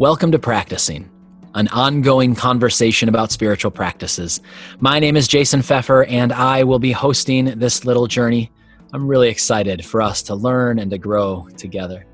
Welcome 0.00 0.32
to 0.32 0.38
Practicing, 0.38 1.10
an 1.54 1.68
ongoing 1.68 2.34
conversation 2.34 3.10
about 3.10 3.32
spiritual 3.32 3.70
practices. 3.70 4.40
My 4.78 4.98
name 4.98 5.14
is 5.14 5.28
Jason 5.28 5.60
Pfeffer, 5.60 6.04
and 6.04 6.32
I 6.32 6.64
will 6.64 6.78
be 6.78 6.90
hosting 6.90 7.58
this 7.58 7.84
little 7.84 8.06
journey. 8.06 8.50
I'm 8.94 9.06
really 9.06 9.28
excited 9.28 9.84
for 9.84 10.00
us 10.00 10.22
to 10.22 10.34
learn 10.34 10.78
and 10.78 10.90
to 10.90 10.96
grow 10.96 11.46
together. 11.58 12.06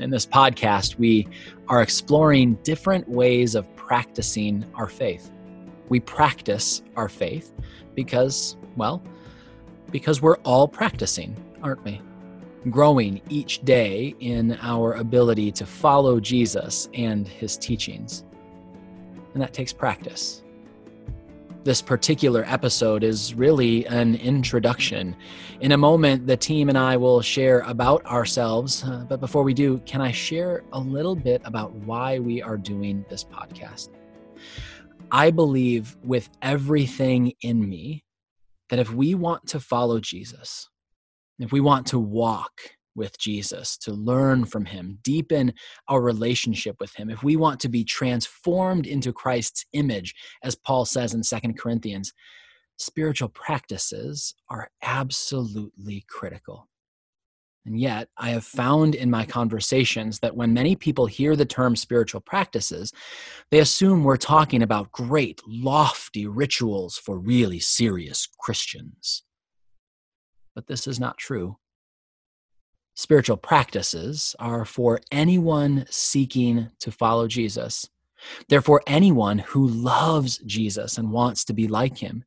In 0.00 0.10
this 0.10 0.26
podcast, 0.26 0.98
we 0.98 1.28
are 1.68 1.80
exploring 1.80 2.54
different 2.64 3.08
ways 3.08 3.54
of 3.54 3.72
practicing 3.76 4.66
our 4.74 4.88
faith. 4.88 5.30
We 5.90 6.00
practice 6.00 6.82
our 6.96 7.08
faith 7.08 7.52
because, 7.94 8.56
well, 8.74 9.00
because 9.92 10.20
we're 10.20 10.38
all 10.38 10.66
practicing, 10.66 11.36
aren't 11.62 11.84
we? 11.84 12.00
Growing 12.70 13.20
each 13.28 13.60
day 13.64 14.14
in 14.20 14.58
our 14.60 14.94
ability 14.94 15.52
to 15.52 15.66
follow 15.66 16.20
Jesus 16.20 16.88
and 16.94 17.26
his 17.26 17.56
teachings. 17.56 18.24
And 19.34 19.42
that 19.42 19.52
takes 19.52 19.72
practice. 19.72 20.42
This 21.64 21.82
particular 21.82 22.44
episode 22.46 23.04
is 23.04 23.34
really 23.34 23.86
an 23.86 24.14
introduction. 24.16 25.14
In 25.60 25.72
a 25.72 25.76
moment, 25.76 26.26
the 26.26 26.36
team 26.36 26.68
and 26.68 26.78
I 26.78 26.96
will 26.96 27.20
share 27.20 27.60
about 27.60 28.04
ourselves. 28.06 28.84
Uh, 28.84 29.04
but 29.08 29.20
before 29.20 29.42
we 29.42 29.54
do, 29.54 29.78
can 29.84 30.00
I 30.00 30.12
share 30.12 30.62
a 30.72 30.78
little 30.78 31.14
bit 31.14 31.42
about 31.44 31.74
why 31.74 32.20
we 32.20 32.40
are 32.40 32.56
doing 32.56 33.04
this 33.10 33.24
podcast? 33.24 33.90
I 35.10 35.30
believe 35.30 35.96
with 36.02 36.28
everything 36.42 37.32
in 37.42 37.68
me 37.68 38.04
that 38.70 38.78
if 38.78 38.92
we 38.92 39.14
want 39.14 39.46
to 39.48 39.60
follow 39.60 40.00
Jesus, 40.00 40.68
if 41.38 41.52
we 41.52 41.60
want 41.60 41.86
to 41.88 41.98
walk 41.98 42.60
with 42.98 43.18
Jesus, 43.18 43.78
to 43.78 43.92
learn 43.92 44.44
from 44.44 44.64
him, 44.64 44.98
deepen 45.02 45.54
our 45.88 46.02
relationship 46.02 46.76
with 46.80 46.94
him, 46.94 47.08
if 47.08 47.22
we 47.22 47.36
want 47.36 47.60
to 47.60 47.68
be 47.68 47.84
transformed 47.84 48.86
into 48.86 49.12
Christ's 49.12 49.64
image, 49.72 50.14
as 50.42 50.56
Paul 50.56 50.84
says 50.84 51.14
in 51.14 51.22
Second 51.22 51.56
Corinthians, 51.56 52.12
spiritual 52.76 53.28
practices 53.28 54.34
are 54.50 54.68
absolutely 54.82 56.04
critical. 56.08 56.68
And 57.66 57.78
yet, 57.78 58.08
I 58.16 58.30
have 58.30 58.44
found 58.44 58.94
in 58.94 59.10
my 59.10 59.26
conversations 59.26 60.20
that 60.20 60.34
when 60.34 60.54
many 60.54 60.74
people 60.74 61.06
hear 61.06 61.36
the 61.36 61.44
term 61.44 61.76
spiritual 61.76 62.22
practices, 62.22 62.92
they 63.50 63.58
assume 63.58 64.04
we're 64.04 64.16
talking 64.16 64.62
about 64.62 64.90
great, 64.90 65.42
lofty 65.46 66.26
rituals 66.26 66.96
for 66.96 67.18
really 67.18 67.60
serious 67.60 68.26
Christians 68.40 69.22
but 70.58 70.66
this 70.66 70.88
is 70.88 70.98
not 70.98 71.16
true. 71.16 71.56
Spiritual 72.96 73.36
practices 73.36 74.34
are 74.40 74.64
for 74.64 74.98
anyone 75.12 75.84
seeking 75.88 76.68
to 76.80 76.90
follow 76.90 77.28
Jesus. 77.28 77.88
Therefore, 78.48 78.82
anyone 78.88 79.38
who 79.38 79.68
loves 79.68 80.38
Jesus 80.38 80.98
and 80.98 81.12
wants 81.12 81.44
to 81.44 81.52
be 81.52 81.68
like 81.68 81.96
him. 81.96 82.24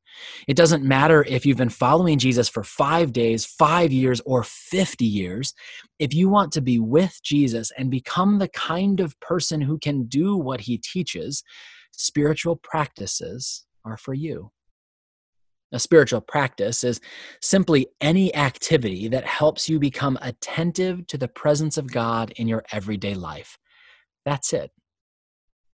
It 0.48 0.56
doesn't 0.56 0.82
matter 0.82 1.26
if 1.28 1.46
you've 1.46 1.58
been 1.58 1.68
following 1.68 2.18
Jesus 2.18 2.48
for 2.48 2.64
five 2.64 3.12
days, 3.12 3.44
five 3.46 3.92
years, 3.92 4.22
or 4.26 4.46
50 4.46 5.04
years. 5.04 5.54
If 6.00 6.14
you 6.14 6.30
want 6.30 6.54
to 6.54 6.62
be 6.62 6.80
with 6.80 7.20
Jesus 7.22 7.70
and 7.78 7.92
become 7.92 8.40
the 8.40 8.48
kind 8.48 9.02
of 9.02 9.20
person 9.20 9.60
who 9.60 9.78
can 9.78 10.06
do 10.06 10.38
what 10.38 10.62
he 10.62 10.78
teaches, 10.78 11.44
spiritual 11.92 12.56
practices 12.56 13.66
are 13.84 13.98
for 13.98 14.14
you. 14.14 14.52
A 15.72 15.80
spiritual 15.80 16.22
practice 16.22 16.84
is 16.84 17.00
simply 17.42 17.88
any 18.02 18.34
activity 18.36 19.08
that 19.08 19.26
helps 19.26 19.70
you 19.70 19.80
become 19.80 20.18
attentive 20.22 21.08
to 21.08 21.18
the 21.18 21.30
presence 21.30 21.78
of 21.78 21.92
God 21.92 22.32
in 22.36 22.48
your 22.48 22.64
everyday 22.72 23.14
life. 23.14 23.58
That's 24.26 24.54
it. 24.54 24.72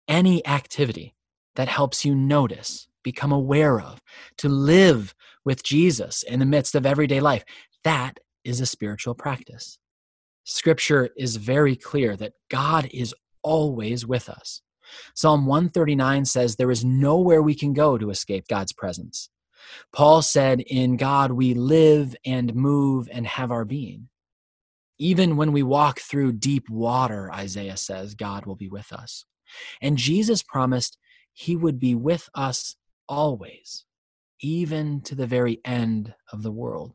Any 0.08 0.46
activity 0.48 1.16
that 1.56 1.68
helps 1.68 2.04
you 2.04 2.16
notice, 2.16 2.88
become 3.04 3.32
aware 3.32 3.80
of, 3.80 4.02
to 4.38 4.50
live 4.50 5.14
with 5.46 5.64
Jesus 5.64 6.24
in 6.24 6.40
the 6.40 6.46
midst 6.46 6.74
of 6.74 6.86
everyday 6.86 7.20
life, 7.20 7.44
that 7.84 8.20
is 8.44 8.60
a 8.60 8.66
spiritual 8.66 9.14
practice. 9.14 9.78
Scripture 10.44 11.10
is 11.16 11.36
very 11.36 11.76
clear 11.76 12.18
that 12.18 12.34
God 12.50 12.90
is 12.92 13.14
always 13.44 14.06
with 14.06 14.28
us. 14.30 14.62
Psalm 15.16 15.46
139 15.46 16.26
says 16.26 16.56
there 16.56 16.72
is 16.72 16.84
nowhere 16.84 17.42
we 17.42 17.56
can 17.56 17.74
go 17.74 17.98
to 17.98 18.10
escape 18.10 18.48
God's 18.48 18.74
presence. 18.74 19.30
Paul 19.92 20.22
said, 20.22 20.62
In 20.62 20.98
God 20.98 21.32
we 21.32 21.54
live 21.54 22.16
and 22.26 22.56
move 22.56 23.10
and 23.12 23.26
have 23.28 23.52
our 23.52 23.66
being. 23.66 24.10
Even 24.98 25.38
when 25.38 25.52
we 25.52 25.64
walk 25.64 26.00
through 26.00 26.34
deep 26.34 26.70
water, 26.70 27.32
Isaiah 27.32 27.78
says, 27.78 28.16
God 28.16 28.46
will 28.46 28.56
be 28.56 28.70
with 28.70 28.92
us. 28.94 29.26
And 29.82 29.98
Jesus 29.98 30.44
promised 30.44 30.98
he 31.34 31.56
would 31.56 31.80
be 31.80 31.96
with 31.96 32.30
us 32.36 32.76
always, 33.10 33.86
even 34.40 35.02
to 35.02 35.16
the 35.16 35.28
very 35.28 35.60
end 35.66 36.14
of 36.32 36.44
the 36.44 36.52
world. 36.52 36.94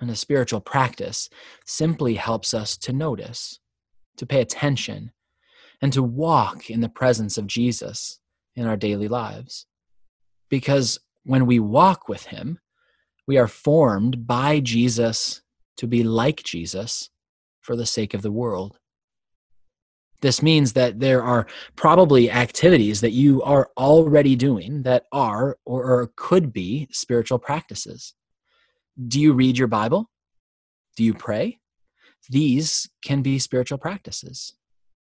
And 0.00 0.10
a 0.10 0.16
spiritual 0.16 0.60
practice 0.60 1.28
simply 1.64 2.14
helps 2.14 2.54
us 2.54 2.76
to 2.78 2.92
notice, 2.92 3.60
to 4.16 4.26
pay 4.26 4.40
attention, 4.40 5.12
and 5.80 5.92
to 5.92 6.02
walk 6.02 6.70
in 6.70 6.80
the 6.80 6.88
presence 6.88 7.38
of 7.38 7.46
Jesus 7.46 8.20
in 8.54 8.66
our 8.66 8.76
daily 8.76 9.08
lives. 9.08 9.66
Because 10.48 10.98
when 11.28 11.44
we 11.44 11.60
walk 11.60 12.08
with 12.08 12.24
him, 12.24 12.58
we 13.26 13.36
are 13.36 13.46
formed 13.46 14.26
by 14.26 14.60
Jesus 14.60 15.42
to 15.76 15.86
be 15.86 16.02
like 16.02 16.42
Jesus 16.42 17.10
for 17.60 17.76
the 17.76 17.84
sake 17.84 18.14
of 18.14 18.22
the 18.22 18.32
world. 18.32 18.78
This 20.22 20.42
means 20.42 20.72
that 20.72 21.00
there 21.00 21.22
are 21.22 21.46
probably 21.76 22.30
activities 22.30 23.02
that 23.02 23.12
you 23.12 23.42
are 23.42 23.68
already 23.76 24.36
doing 24.36 24.84
that 24.84 25.04
are 25.12 25.58
or, 25.66 26.10
could 26.16 26.50
be 26.50 26.88
spiritual 26.92 27.38
practices. 27.38 28.14
Do 29.06 29.20
you 29.20 29.34
read 29.34 29.58
your 29.58 29.68
Bible? 29.68 30.08
Do 30.96 31.04
you 31.04 31.12
pray? 31.12 31.58
These 32.30 32.88
can 33.04 33.20
be 33.20 33.38
spiritual 33.38 33.78
practices. 33.78 34.54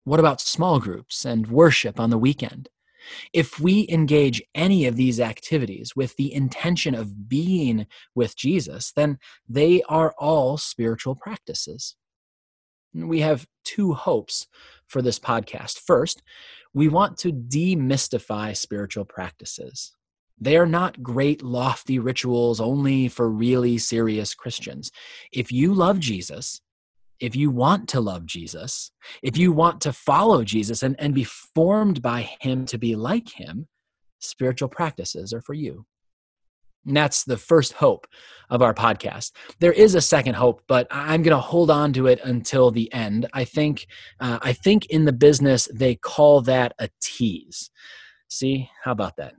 What 0.06 0.20
about 0.20 0.42
small 0.42 0.80
groups 0.80 1.24
and 1.24 1.46
worship 1.46 2.00
on 2.00 2.10
the 2.10 2.18
weekend? 2.18 2.68
If 3.34 3.60
we 3.60 3.88
engage 3.90 4.42
any 4.54 4.86
of 4.86 4.96
these 4.96 5.20
activities 5.20 5.96
with 5.96 6.16
the 6.16 6.34
intention 6.34 6.96
of 6.96 7.28
being 7.28 7.88
with 8.14 8.36
Jesus, 8.36 8.92
then 8.96 9.18
they 9.48 9.82
are 9.84 10.14
all 10.18 10.58
spiritual 10.58 11.16
practices. 11.16 11.96
We 12.94 13.20
have 13.22 13.46
two 13.66 13.94
hopes 13.94 14.48
for 14.88 15.02
this 15.02 15.20
podcast. 15.20 15.80
First, 15.80 16.24
we 16.74 16.88
want 16.88 17.18
to 17.20 17.32
demystify 17.32 18.56
spiritual 18.56 19.06
practices. 19.06 19.92
They 20.40 20.58
are 20.58 20.66
not 20.66 21.02
great, 21.02 21.42
lofty 21.42 22.00
rituals 22.00 22.60
only 22.60 23.08
for 23.08 23.30
really 23.30 23.78
serious 23.78 24.34
Christians. 24.34 24.92
If 25.32 25.52
you 25.52 25.74
love 25.74 26.00
Jesus, 26.00 26.62
if 27.20 27.36
you 27.36 27.50
want 27.50 27.90
to 27.90 28.02
love 28.02 28.26
Jesus, 28.26 28.92
if 29.22 29.38
you 29.38 29.52
want 29.52 29.82
to 29.82 29.94
follow 29.94 30.44
Jesus 30.44 30.84
and, 30.84 30.96
and 31.00 31.14
be 31.14 31.24
formed 31.24 32.02
by 32.02 32.30
him 32.42 32.66
to 32.68 32.78
be 32.78 32.96
like 32.96 33.30
him, 33.30 33.68
spiritual 34.20 34.70
practices 34.70 35.34
are 35.34 35.42
for 35.42 35.54
you. 35.54 35.86
And 36.86 36.96
that's 36.96 37.24
the 37.24 37.38
first 37.38 37.74
hope 37.74 38.06
of 38.50 38.62
our 38.62 38.74
podcast. 38.74 39.32
There 39.60 39.72
is 39.72 39.96
a 39.96 40.02
second 40.02 40.36
hope, 40.36 40.62
but 40.68 40.88
I'm 40.92 41.24
going 41.24 41.36
to 41.36 41.42
hold 41.42 41.72
on 41.72 41.94
to 41.94 42.08
it 42.08 42.20
until 42.24 42.70
the 42.70 42.92
end. 42.94 43.28
I 43.34 43.44
think, 43.44 43.88
uh, 44.20 44.40
I 44.42 44.54
think 44.54 44.86
in 44.88 45.06
the 45.06 45.14
business 45.14 45.68
they 45.74 45.96
call 45.96 46.42
that 46.42 46.74
a 46.78 46.90
tease. 47.02 47.72
See, 48.28 48.70
how 48.84 48.92
about 48.92 49.18
that? 49.18 49.34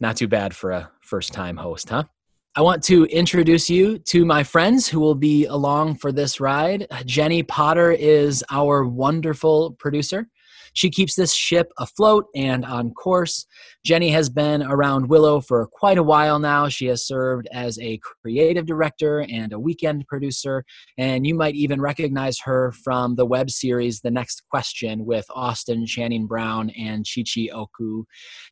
Not 0.00 0.16
too 0.16 0.28
bad 0.28 0.56
for 0.56 0.72
a 0.72 0.90
first 1.00 1.32
time 1.32 1.56
host, 1.56 1.88
huh? 1.88 2.04
I 2.54 2.60
want 2.60 2.82
to 2.84 3.04
introduce 3.06 3.70
you 3.70 3.96
to 4.08 4.26
my 4.26 4.44
friends 4.44 4.86
who 4.86 5.00
will 5.00 5.14
be 5.14 5.46
along 5.46 5.94
for 5.94 6.12
this 6.12 6.38
ride. 6.38 6.86
Jenny 7.06 7.42
Potter 7.42 7.92
is 7.92 8.44
our 8.50 8.84
wonderful 8.84 9.74
producer. 9.78 10.28
She 10.74 10.90
keeps 10.90 11.14
this 11.14 11.32
ship 11.32 11.72
afloat 11.78 12.26
and 12.34 12.66
on 12.66 12.92
course. 12.92 13.46
Jenny 13.84 14.10
has 14.10 14.30
been 14.30 14.62
around 14.62 15.08
Willow 15.08 15.40
for 15.40 15.66
quite 15.66 15.98
a 15.98 16.02
while 16.02 16.38
now. 16.38 16.68
She 16.68 16.86
has 16.86 17.04
served 17.04 17.48
as 17.52 17.80
a 17.80 17.98
creative 17.98 18.64
director 18.64 19.22
and 19.28 19.52
a 19.52 19.58
weekend 19.58 20.06
producer, 20.06 20.64
and 20.98 21.26
you 21.26 21.34
might 21.34 21.56
even 21.56 21.80
recognize 21.80 22.38
her 22.40 22.70
from 22.84 23.16
the 23.16 23.26
web 23.26 23.50
series 23.50 24.00
The 24.00 24.10
Next 24.10 24.44
Question 24.48 25.04
with 25.04 25.26
Austin 25.30 25.84
Channing 25.84 26.28
Brown 26.28 26.70
and 26.70 27.04
Chichi 27.04 27.50
Okwu. 27.52 28.04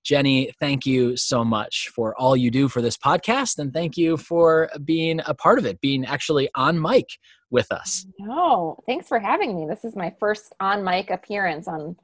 Jenny, 0.05 0.51
thank 0.59 0.85
you 0.85 1.17
so 1.17 1.45
much 1.45 1.91
for 1.95 2.19
all 2.19 2.37
you 2.37 2.51
do 2.51 2.67
for 2.67 2.83
this 2.83 2.97
podcast, 2.97 3.59
and 3.59 3.73
thank 3.73 3.97
you 3.97 4.17
for 4.17 4.69
being 4.85 5.21
a 5.27 5.35
part 5.35 5.61
of 5.61 5.65
it, 5.65 5.81
being 5.81 6.05
actually 6.05 6.49
on 6.57 6.81
mic 6.81 7.07
with 7.51 7.71
us. 7.71 8.05
No, 8.19 8.83
thanks 8.85 9.07
for 9.07 9.21
having 9.21 9.57
me. 9.57 9.67
This 9.69 9.85
is 9.85 9.95
my 9.95 10.13
first 10.19 10.55
on 10.59 10.83
mic 10.83 11.11
appearance 11.11 11.69
on 11.69 11.97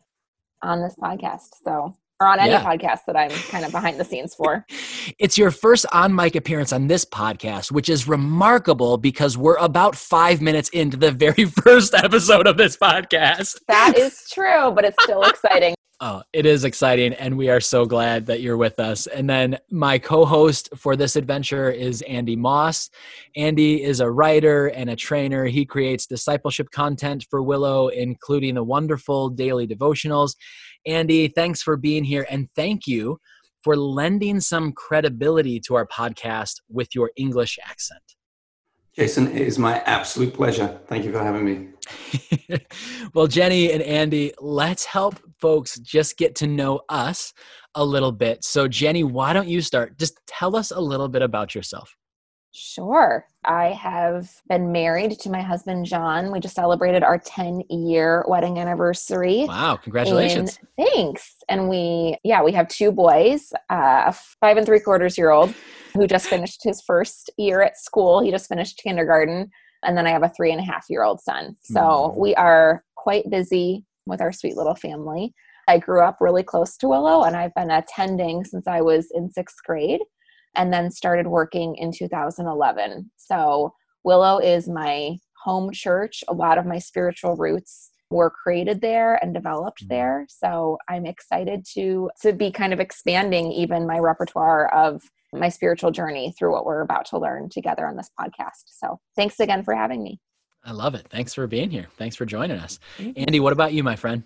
on 0.62 0.81
this 0.81 0.94
podcast. 1.00 1.49
So 1.64 1.94
or 2.20 2.26
on 2.26 2.38
any 2.38 2.50
yeah. 2.50 2.64
podcast 2.64 3.00
that 3.06 3.16
I'm 3.16 3.30
kind 3.30 3.64
of 3.64 3.72
behind 3.72 4.00
the 4.00 4.04
scenes 4.04 4.34
for. 4.34 4.64
It's 5.18 5.38
your 5.38 5.50
first 5.50 5.86
on 5.92 6.14
mic 6.14 6.34
appearance 6.34 6.72
on 6.72 6.88
this 6.88 7.04
podcast, 7.04 7.70
which 7.70 7.88
is 7.88 8.08
remarkable 8.08 8.98
because 8.98 9.38
we're 9.38 9.56
about 9.56 9.94
five 9.94 10.42
minutes 10.42 10.68
into 10.70 10.96
the 10.96 11.12
very 11.12 11.44
first 11.64 11.94
episode 11.94 12.46
of 12.46 12.56
this 12.56 12.76
podcast. 12.76 13.56
That 13.68 13.96
is 13.96 14.28
true, 14.30 14.72
but 14.72 14.84
it's 14.84 15.00
still 15.04 15.22
exciting. 15.30 15.74
Oh, 15.98 16.22
it 16.34 16.44
is 16.44 16.64
exciting, 16.64 17.14
and 17.14 17.38
we 17.38 17.48
are 17.48 17.60
so 17.60 17.86
glad 17.86 18.26
that 18.26 18.42
you're 18.42 18.58
with 18.58 18.78
us. 18.78 19.06
And 19.06 19.30
then 19.30 19.58
my 19.70 19.98
co 19.98 20.26
host 20.26 20.68
for 20.76 20.94
this 20.94 21.16
adventure 21.16 21.70
is 21.70 22.02
Andy 22.02 22.36
Moss. 22.36 22.90
Andy 23.34 23.82
is 23.82 24.00
a 24.00 24.10
writer 24.10 24.66
and 24.66 24.90
a 24.90 24.96
trainer. 24.96 25.46
He 25.46 25.64
creates 25.64 26.06
discipleship 26.06 26.70
content 26.70 27.24
for 27.30 27.42
Willow, 27.42 27.88
including 27.88 28.56
the 28.56 28.62
wonderful 28.62 29.30
daily 29.30 29.66
devotionals. 29.66 30.34
Andy, 30.87 31.29
thanks 31.29 31.62
for 31.62 31.77
being 31.77 32.05
here, 32.05 32.27
and 32.31 32.49
thank 32.55 32.87
you 32.87 33.19
for 33.62 33.77
lending 33.77 34.41
some 34.41 34.73
credibility 34.73 35.59
to 35.61 35.75
our 35.75 35.87
podcast 35.87 36.61
with 36.69 36.94
your 36.94 37.11
English 37.17 37.59
accent. 37.65 38.00
Jason, 38.94 39.27
it 39.33 39.43
is 39.43 39.59
my 39.59 39.81
absolute 39.81 40.33
pleasure. 40.33 40.81
Thank 40.87 41.05
you 41.05 41.12
for 41.12 41.19
having 41.19 41.44
me. 41.44 42.59
well, 43.15 43.27
Jenny 43.27 43.73
and 43.73 43.83
Andy, 43.83 44.33
let's 44.41 44.87
help 44.87 45.17
folks 45.38 45.79
just 45.81 46.17
get 46.17 46.35
to 46.37 46.47
know 46.47 46.81
us 46.88 47.35
a 47.75 47.85
little 47.85 48.12
bit. 48.12 48.43
So, 48.43 48.69
Jenny, 48.69 49.05
why 49.05 49.35
don't 49.35 49.49
you 49.49 49.61
start? 49.61 49.99
Just 49.99 50.19
tell 50.27 50.56
us 50.56 50.71
a 50.71 50.81
little 50.81 51.09
bit 51.09 51.21
about 51.21 51.55
yourself. 51.55 51.94
Sure. 52.56 53.26
I 53.44 53.67
have 53.73 54.31
been 54.49 54.73
married 54.73 55.20
to 55.20 55.31
my 55.31 55.43
husband, 55.43 55.85
John. 55.85 56.32
We 56.32 56.41
just 56.41 56.55
celebrated 56.55 57.03
our 57.03 57.19
10 57.19 57.61
year 57.69 58.25
wedding 58.29 58.58
anniversary. 58.58 59.44
Wow. 59.47 59.76
Congratulations. 59.76 60.58
And 60.79 60.88
thanks. 60.88 61.37
And 61.50 61.69
we, 61.69 62.17
yeah, 62.25 62.43
we 62.43 62.53
have 62.53 62.69
two 62.69 62.93
boys, 62.93 63.53
uh, 63.70 64.05
a 64.06 64.12
five 64.41 64.56
and 64.56 64.64
three 64.64 64.81
quarters 64.81 65.19
year 65.19 65.31
old 65.31 65.55
who 65.93 66.06
just 66.06 66.29
finished 66.29 66.64
his 66.64 66.81
first 66.81 67.31
year 67.37 67.61
at 67.61 67.76
school. 67.76 68.20
He 68.23 68.31
just 68.31 68.49
finished 68.49 68.81
kindergarten. 68.82 69.50
And 69.82 69.97
then 69.97 70.06
I 70.06 70.11
have 70.11 70.23
a 70.23 70.31
three 70.31 70.50
and 70.50 70.61
a 70.61 70.64
half 70.64 70.87
year 70.88 71.02
old 71.02 71.20
son. 71.20 71.56
So 71.61 71.81
mm. 71.81 72.17
we 72.17 72.35
are 72.37 72.82
quite 72.97 73.29
busy 73.29 73.85
with 74.06 74.23
our 74.23 74.32
sweet 74.32 74.56
little 74.56 74.75
family. 74.75 75.35
I 75.69 75.79
grew 75.79 76.00
up 76.00 76.19
really 76.20 76.43
close 76.43 76.79
to 76.79 76.88
Willow 76.88 77.25
and 77.25 77.37
I've 77.37 77.55
been 77.55 77.70
attending 77.70 78.44
since 78.44 78.67
I 78.67 78.81
was 78.81 79.09
in 79.12 79.31
sixth 79.31 79.56
grade 79.67 80.00
and 80.56 80.73
then 80.73 80.91
started 80.91 81.26
working 81.26 81.76
in 81.76 81.93
2011. 81.93 83.11
So 83.17 83.73
Willow 84.05 84.38
is 84.38 84.69
my 84.69 85.17
home 85.43 85.73
church. 85.73 86.25
A 86.29 86.32
lot 86.32 86.58
of 86.58 86.67
my 86.67 86.79
spiritual 86.79 87.37
roots 87.37 87.91
were 88.11 88.31
created 88.31 88.81
there 88.81 89.17
and 89.23 89.35
developed 89.35 89.85
mm. 89.85 89.88
there. 89.88 90.26
So 90.29 90.79
I'm 90.88 91.06
excited 91.06 91.67
to 91.75 92.11
to 92.23 92.32
be 92.32 92.50
kind 92.50 92.73
of 92.73 92.81
expanding 92.81 93.53
even 93.53 93.87
my 93.87 93.99
repertoire 93.99 94.73
of 94.75 95.03
my 95.32 95.49
spiritual 95.49 95.91
journey 95.91 96.32
through 96.38 96.53
what 96.53 96.64
we're 96.64 96.81
about 96.81 97.06
to 97.06 97.19
learn 97.19 97.49
together 97.49 97.87
on 97.87 97.97
this 97.97 98.11
podcast. 98.19 98.64
So 98.67 99.00
thanks 99.17 99.41
again 99.41 99.64
for 99.64 99.75
having 99.75 100.02
me. 100.02 100.20
I 100.64 100.73
love 100.73 100.94
it. 100.94 101.06
Thanks 101.11 101.35
for 101.35 101.47
being 101.47 101.70
here. 101.70 101.87
Thanks 101.97 102.17
for 102.17 102.26
joining 102.26 102.59
us. 102.59 102.79
Andy, 102.99 103.38
what 103.38 103.52
about 103.52 103.73
you, 103.73 103.85
my 103.85 103.97
friend? 103.97 104.25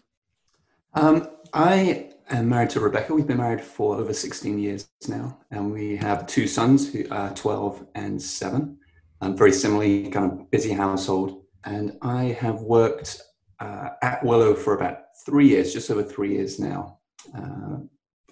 Um, 0.94 1.28
I 1.52 2.10
am 2.30 2.48
married 2.48 2.70
to 2.70 2.80
Rebecca. 2.80 3.14
We've 3.14 3.26
been 3.26 3.38
married 3.38 3.60
for 3.62 3.96
over 3.96 4.12
16 4.12 4.58
years 4.58 4.88
now, 5.08 5.38
and 5.52 5.72
we 5.72 5.96
have 5.96 6.26
two 6.26 6.48
sons 6.48 6.92
who 6.92 7.04
are 7.12 7.32
12 7.34 7.86
and 7.94 8.20
7. 8.20 8.76
Um, 9.20 9.36
very 9.36 9.52
similarly, 9.52 10.08
kind 10.10 10.32
of 10.32 10.50
busy 10.50 10.72
household. 10.72 11.44
And 11.64 11.96
I 12.02 12.24
have 12.40 12.62
worked 12.62 13.22
uh, 13.60 13.90
at 14.02 14.24
Willow 14.24 14.54
for 14.54 14.74
about 14.74 14.98
three 15.24 15.48
years, 15.48 15.72
just 15.72 15.90
over 15.90 16.02
three 16.02 16.32
years 16.32 16.58
now. 16.58 16.98
Uh, 17.36 17.76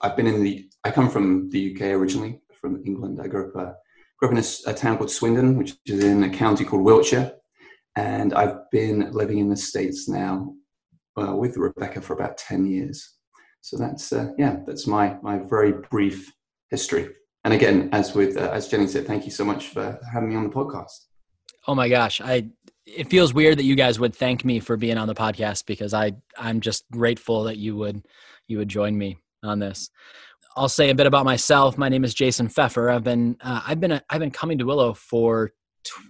I've 0.00 0.16
been 0.16 0.26
in 0.26 0.42
the, 0.42 0.68
I 0.82 0.90
come 0.90 1.10
from 1.10 1.50
the 1.50 1.74
UK 1.74 1.82
originally, 1.92 2.40
from 2.52 2.82
England. 2.84 3.20
I 3.22 3.28
grew 3.28 3.50
up, 3.50 3.56
uh, 3.56 3.72
grew 4.18 4.30
up 4.30 4.32
in 4.32 4.38
a, 4.38 4.70
a, 4.70 4.74
town 4.74 4.96
called 4.96 5.10
Swindon, 5.10 5.56
which 5.56 5.76
is 5.86 6.02
in 6.02 6.24
a 6.24 6.30
county 6.30 6.64
called 6.64 6.82
Wiltshire. 6.82 7.34
And 7.94 8.32
I've 8.32 8.68
been 8.70 9.12
living 9.12 9.38
in 9.38 9.48
the 9.48 9.56
States 9.56 10.08
now 10.08 10.54
uh, 11.18 11.34
with 11.34 11.56
Rebecca 11.56 12.00
for 12.00 12.14
about 12.14 12.38
10 12.38 12.66
years. 12.66 13.16
So 13.60 13.76
that's, 13.76 14.12
uh, 14.12 14.30
yeah, 14.38 14.58
that's 14.66 14.86
my, 14.86 15.16
my 15.22 15.38
very 15.38 15.72
brief 15.90 16.32
history. 16.70 17.08
And 17.44 17.54
again, 17.54 17.88
as 17.92 18.14
with, 18.14 18.36
uh, 18.36 18.50
as 18.52 18.68
Jenny 18.68 18.86
said, 18.86 19.06
thank 19.06 19.24
you 19.24 19.30
so 19.30 19.44
much 19.44 19.68
for 19.68 19.98
having 20.12 20.28
me 20.28 20.36
on 20.36 20.44
the 20.44 20.50
podcast. 20.50 21.06
Oh 21.66 21.74
my 21.74 21.88
gosh. 21.88 22.20
I, 22.20 22.48
it 22.86 23.10
feels 23.10 23.34
weird 23.34 23.58
that 23.58 23.64
you 23.64 23.74
guys 23.74 24.00
would 24.00 24.14
thank 24.14 24.44
me 24.44 24.60
for 24.60 24.76
being 24.76 24.96
on 24.96 25.08
the 25.08 25.14
podcast 25.14 25.66
because 25.66 25.92
I, 25.92 26.12
I'm 26.36 26.60
just 26.60 26.84
grateful 26.90 27.44
that 27.44 27.58
you 27.58 27.76
would, 27.76 28.06
you 28.46 28.58
would 28.58 28.68
join 28.68 28.96
me 28.96 29.18
on 29.42 29.58
this. 29.58 29.90
I'll 30.56 30.68
say 30.68 30.90
a 30.90 30.94
bit 30.94 31.06
about 31.06 31.24
myself. 31.24 31.78
My 31.78 31.88
name 31.88 32.04
is 32.04 32.14
Jason 32.14 32.48
Pfeffer. 32.48 32.90
I've 32.90 33.04
been 33.04 33.36
uh, 33.40 33.60
I've 33.64 33.78
been 33.78 34.00
I've 34.10 34.18
been 34.18 34.32
coming 34.32 34.58
to 34.58 34.64
Willow 34.64 34.92
for 34.92 35.52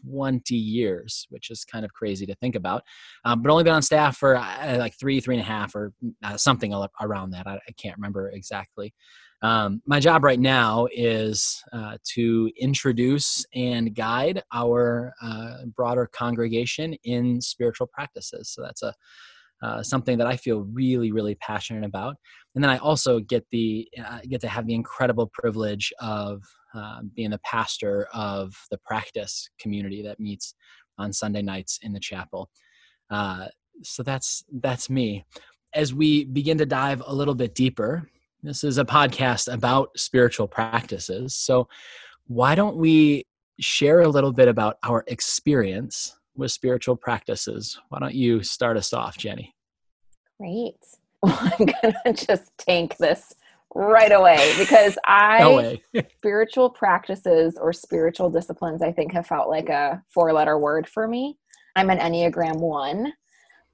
20 0.06 0.54
years, 0.54 1.26
which 1.30 1.50
is 1.50 1.64
kind 1.64 1.84
of 1.84 1.92
crazy 1.92 2.26
to 2.26 2.34
think 2.36 2.54
about. 2.54 2.82
Um, 3.24 3.42
but 3.42 3.50
only 3.50 3.64
been 3.64 3.74
on 3.74 3.82
staff 3.82 4.16
for 4.16 4.36
uh, 4.36 4.76
like 4.78 4.98
three, 4.98 5.20
three 5.20 5.36
and 5.36 5.42
a 5.42 5.46
half, 5.46 5.74
or 5.74 5.92
uh, 6.22 6.36
something 6.36 6.74
around 7.00 7.30
that. 7.30 7.46
I, 7.46 7.54
I 7.54 7.72
can't 7.76 7.96
remember 7.96 8.30
exactly. 8.30 8.92
Um, 9.40 9.82
my 9.86 10.00
job 10.00 10.24
right 10.24 10.40
now 10.40 10.88
is 10.92 11.62
uh, 11.72 11.96
to 12.14 12.50
introduce 12.56 13.46
and 13.54 13.94
guide 13.94 14.42
our 14.52 15.12
uh, 15.22 15.64
broader 15.76 16.08
congregation 16.12 16.94
in 17.04 17.40
spiritual 17.40 17.86
practices. 17.86 18.50
So 18.50 18.62
that's 18.62 18.82
a 18.82 18.92
uh, 19.60 19.82
something 19.82 20.18
that 20.18 20.26
I 20.26 20.36
feel 20.36 20.60
really, 20.72 21.10
really 21.10 21.34
passionate 21.34 21.84
about. 21.84 22.14
And 22.54 22.62
then 22.62 22.70
I 22.70 22.78
also 22.78 23.18
get 23.18 23.44
the 23.50 23.88
uh, 24.04 24.20
get 24.28 24.40
to 24.42 24.48
have 24.48 24.66
the 24.66 24.74
incredible 24.74 25.30
privilege 25.32 25.92
of 25.98 26.42
uh, 26.74 27.00
being 27.14 27.30
the 27.30 27.40
pastor 27.44 28.08
of 28.12 28.54
the 28.70 28.78
practice 28.78 29.48
community 29.60 30.02
that 30.02 30.20
meets 30.20 30.54
on 30.98 31.12
Sunday 31.12 31.42
nights 31.42 31.78
in 31.82 31.92
the 31.92 32.00
chapel. 32.00 32.50
Uh, 33.10 33.46
so 33.82 34.02
that's 34.02 34.44
that's 34.60 34.90
me. 34.90 35.24
As 35.74 35.94
we 35.94 36.24
begin 36.24 36.58
to 36.58 36.66
dive 36.66 37.02
a 37.06 37.14
little 37.14 37.34
bit 37.34 37.54
deeper, 37.54 38.08
this 38.42 38.64
is 38.64 38.78
a 38.78 38.84
podcast 38.84 39.52
about 39.52 39.90
spiritual 39.96 40.48
practices. 40.48 41.34
So 41.34 41.68
why 42.26 42.54
don't 42.54 42.76
we 42.76 43.24
share 43.60 44.00
a 44.00 44.08
little 44.08 44.32
bit 44.32 44.48
about 44.48 44.78
our 44.82 45.04
experience 45.08 46.16
with 46.36 46.52
spiritual 46.52 46.96
practices. 46.96 47.78
Why 47.88 47.98
don't 47.98 48.14
you 48.14 48.42
start 48.42 48.76
us 48.76 48.92
off, 48.92 49.18
Jenny? 49.18 49.54
Great. 50.40 50.76
Well, 51.20 51.36
I'm 51.58 51.66
to 52.14 52.26
just 52.26 52.56
tank 52.58 52.96
this 52.98 53.34
right 53.74 54.12
away 54.12 54.54
because 54.58 54.98
I 55.04 55.80
spiritual 56.16 56.70
practices 56.70 57.58
or 57.60 57.72
spiritual 57.72 58.30
disciplines 58.30 58.82
I 58.82 58.92
think 58.92 59.12
have 59.12 59.26
felt 59.26 59.48
like 59.48 59.68
a 59.68 60.02
four 60.12 60.32
letter 60.32 60.58
word 60.58 60.88
for 60.88 61.06
me. 61.06 61.38
I'm 61.76 61.90
an 61.90 61.98
Enneagram 61.98 62.58
1, 62.60 63.12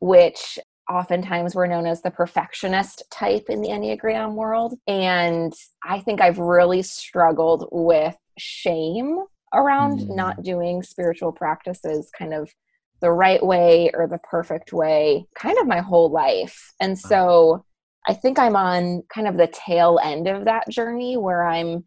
which 0.00 0.58
oftentimes 0.90 1.54
we're 1.54 1.66
known 1.66 1.86
as 1.86 2.02
the 2.02 2.10
perfectionist 2.10 3.04
type 3.10 3.46
in 3.48 3.62
the 3.62 3.68
Enneagram 3.68 4.34
world 4.34 4.74
and 4.86 5.52
I 5.82 6.00
think 6.00 6.20
I've 6.20 6.38
really 6.38 6.82
struggled 6.82 7.68
with 7.72 8.16
shame 8.36 9.18
around 9.54 10.00
mm. 10.00 10.16
not 10.16 10.42
doing 10.42 10.82
spiritual 10.82 11.32
practices 11.32 12.10
kind 12.18 12.34
of 12.34 12.52
the 13.00 13.10
right 13.10 13.44
way 13.44 13.90
or 13.94 14.06
the 14.06 14.18
perfect 14.18 14.72
way 14.72 15.26
kind 15.34 15.58
of 15.58 15.66
my 15.66 15.80
whole 15.80 16.10
life. 16.10 16.72
And 16.80 16.98
so 16.98 17.64
I 18.06 18.14
think 18.14 18.38
I'm 18.38 18.56
on 18.56 19.02
kind 19.12 19.26
of 19.26 19.36
the 19.36 19.46
tail 19.46 19.98
end 20.02 20.28
of 20.28 20.44
that 20.44 20.68
journey 20.68 21.16
where 21.16 21.44
I'm 21.44 21.84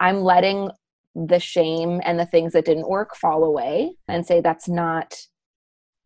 I'm 0.00 0.22
letting 0.22 0.70
the 1.14 1.38
shame 1.38 2.00
and 2.04 2.18
the 2.18 2.26
things 2.26 2.52
that 2.52 2.64
didn't 2.64 2.88
work 2.88 3.14
fall 3.14 3.44
away 3.44 3.94
and 4.08 4.26
say 4.26 4.40
that's 4.40 4.68
not 4.68 5.14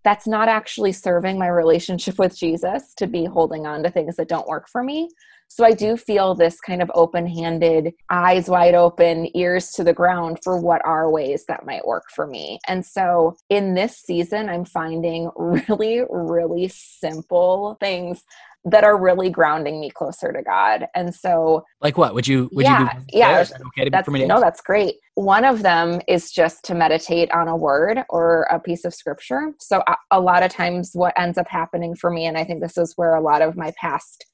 that's 0.04 0.26
not 0.26 0.48
actually 0.48 0.92
serving 0.92 1.38
my 1.38 1.48
relationship 1.48 2.18
with 2.18 2.36
Jesus 2.36 2.94
to 2.94 3.06
be 3.06 3.24
holding 3.24 3.66
on 3.66 3.82
to 3.82 3.90
things 3.90 4.16
that 4.16 4.28
don't 4.28 4.46
work 4.46 4.68
for 4.68 4.82
me. 4.82 5.08
So 5.48 5.64
I 5.64 5.72
do 5.72 5.96
feel 5.96 6.34
this 6.34 6.60
kind 6.60 6.82
of 6.82 6.90
open 6.94 7.26
handed, 7.26 7.94
eyes 8.10 8.48
wide 8.48 8.74
open, 8.74 9.34
ears 9.36 9.70
to 9.72 9.82
the 9.82 9.94
ground 9.94 10.38
for 10.44 10.60
what 10.60 10.84
are 10.84 11.10
ways 11.10 11.44
that 11.48 11.66
might 11.66 11.86
work 11.86 12.04
for 12.14 12.26
me. 12.26 12.60
And 12.68 12.84
so 12.84 13.36
in 13.48 13.74
this 13.74 13.96
season, 13.96 14.48
I'm 14.48 14.64
finding 14.64 15.30
really, 15.36 16.02
really 16.08 16.68
simple 16.68 17.76
things 17.80 18.22
that 18.64 18.84
are 18.84 19.00
really 19.00 19.30
grounding 19.30 19.80
me 19.80 19.88
closer 19.88 20.32
to 20.32 20.42
God. 20.42 20.86
And 20.94 21.14
so 21.14 21.64
like 21.80 21.96
what? 21.96 22.14
Would 22.14 22.26
you 22.26 22.50
would 22.52 22.64
yeah, 22.64 22.92
you 22.94 23.20
yeah, 23.20 23.42
that 23.42 23.62
okay 23.68 23.88
that's, 23.88 24.08
No, 24.08 24.40
that's 24.40 24.60
great. 24.60 24.96
One 25.14 25.44
of 25.44 25.62
them 25.62 26.00
is 26.06 26.30
just 26.30 26.64
to 26.64 26.74
meditate 26.74 27.30
on 27.30 27.48
a 27.48 27.56
word 27.56 28.02
or 28.10 28.42
a 28.50 28.60
piece 28.60 28.84
of 28.84 28.94
scripture. 28.94 29.54
So 29.58 29.82
a, 29.86 29.96
a 30.10 30.20
lot 30.20 30.42
of 30.42 30.50
times 30.50 30.90
what 30.94 31.14
ends 31.16 31.38
up 31.38 31.48
happening 31.48 31.94
for 31.94 32.10
me 32.10 32.26
and 32.26 32.36
I 32.36 32.44
think 32.44 32.60
this 32.60 32.76
is 32.76 32.92
where 32.96 33.14
a 33.14 33.20
lot 33.22 33.42
of 33.42 33.56
my 33.56 33.72
past 33.80 34.26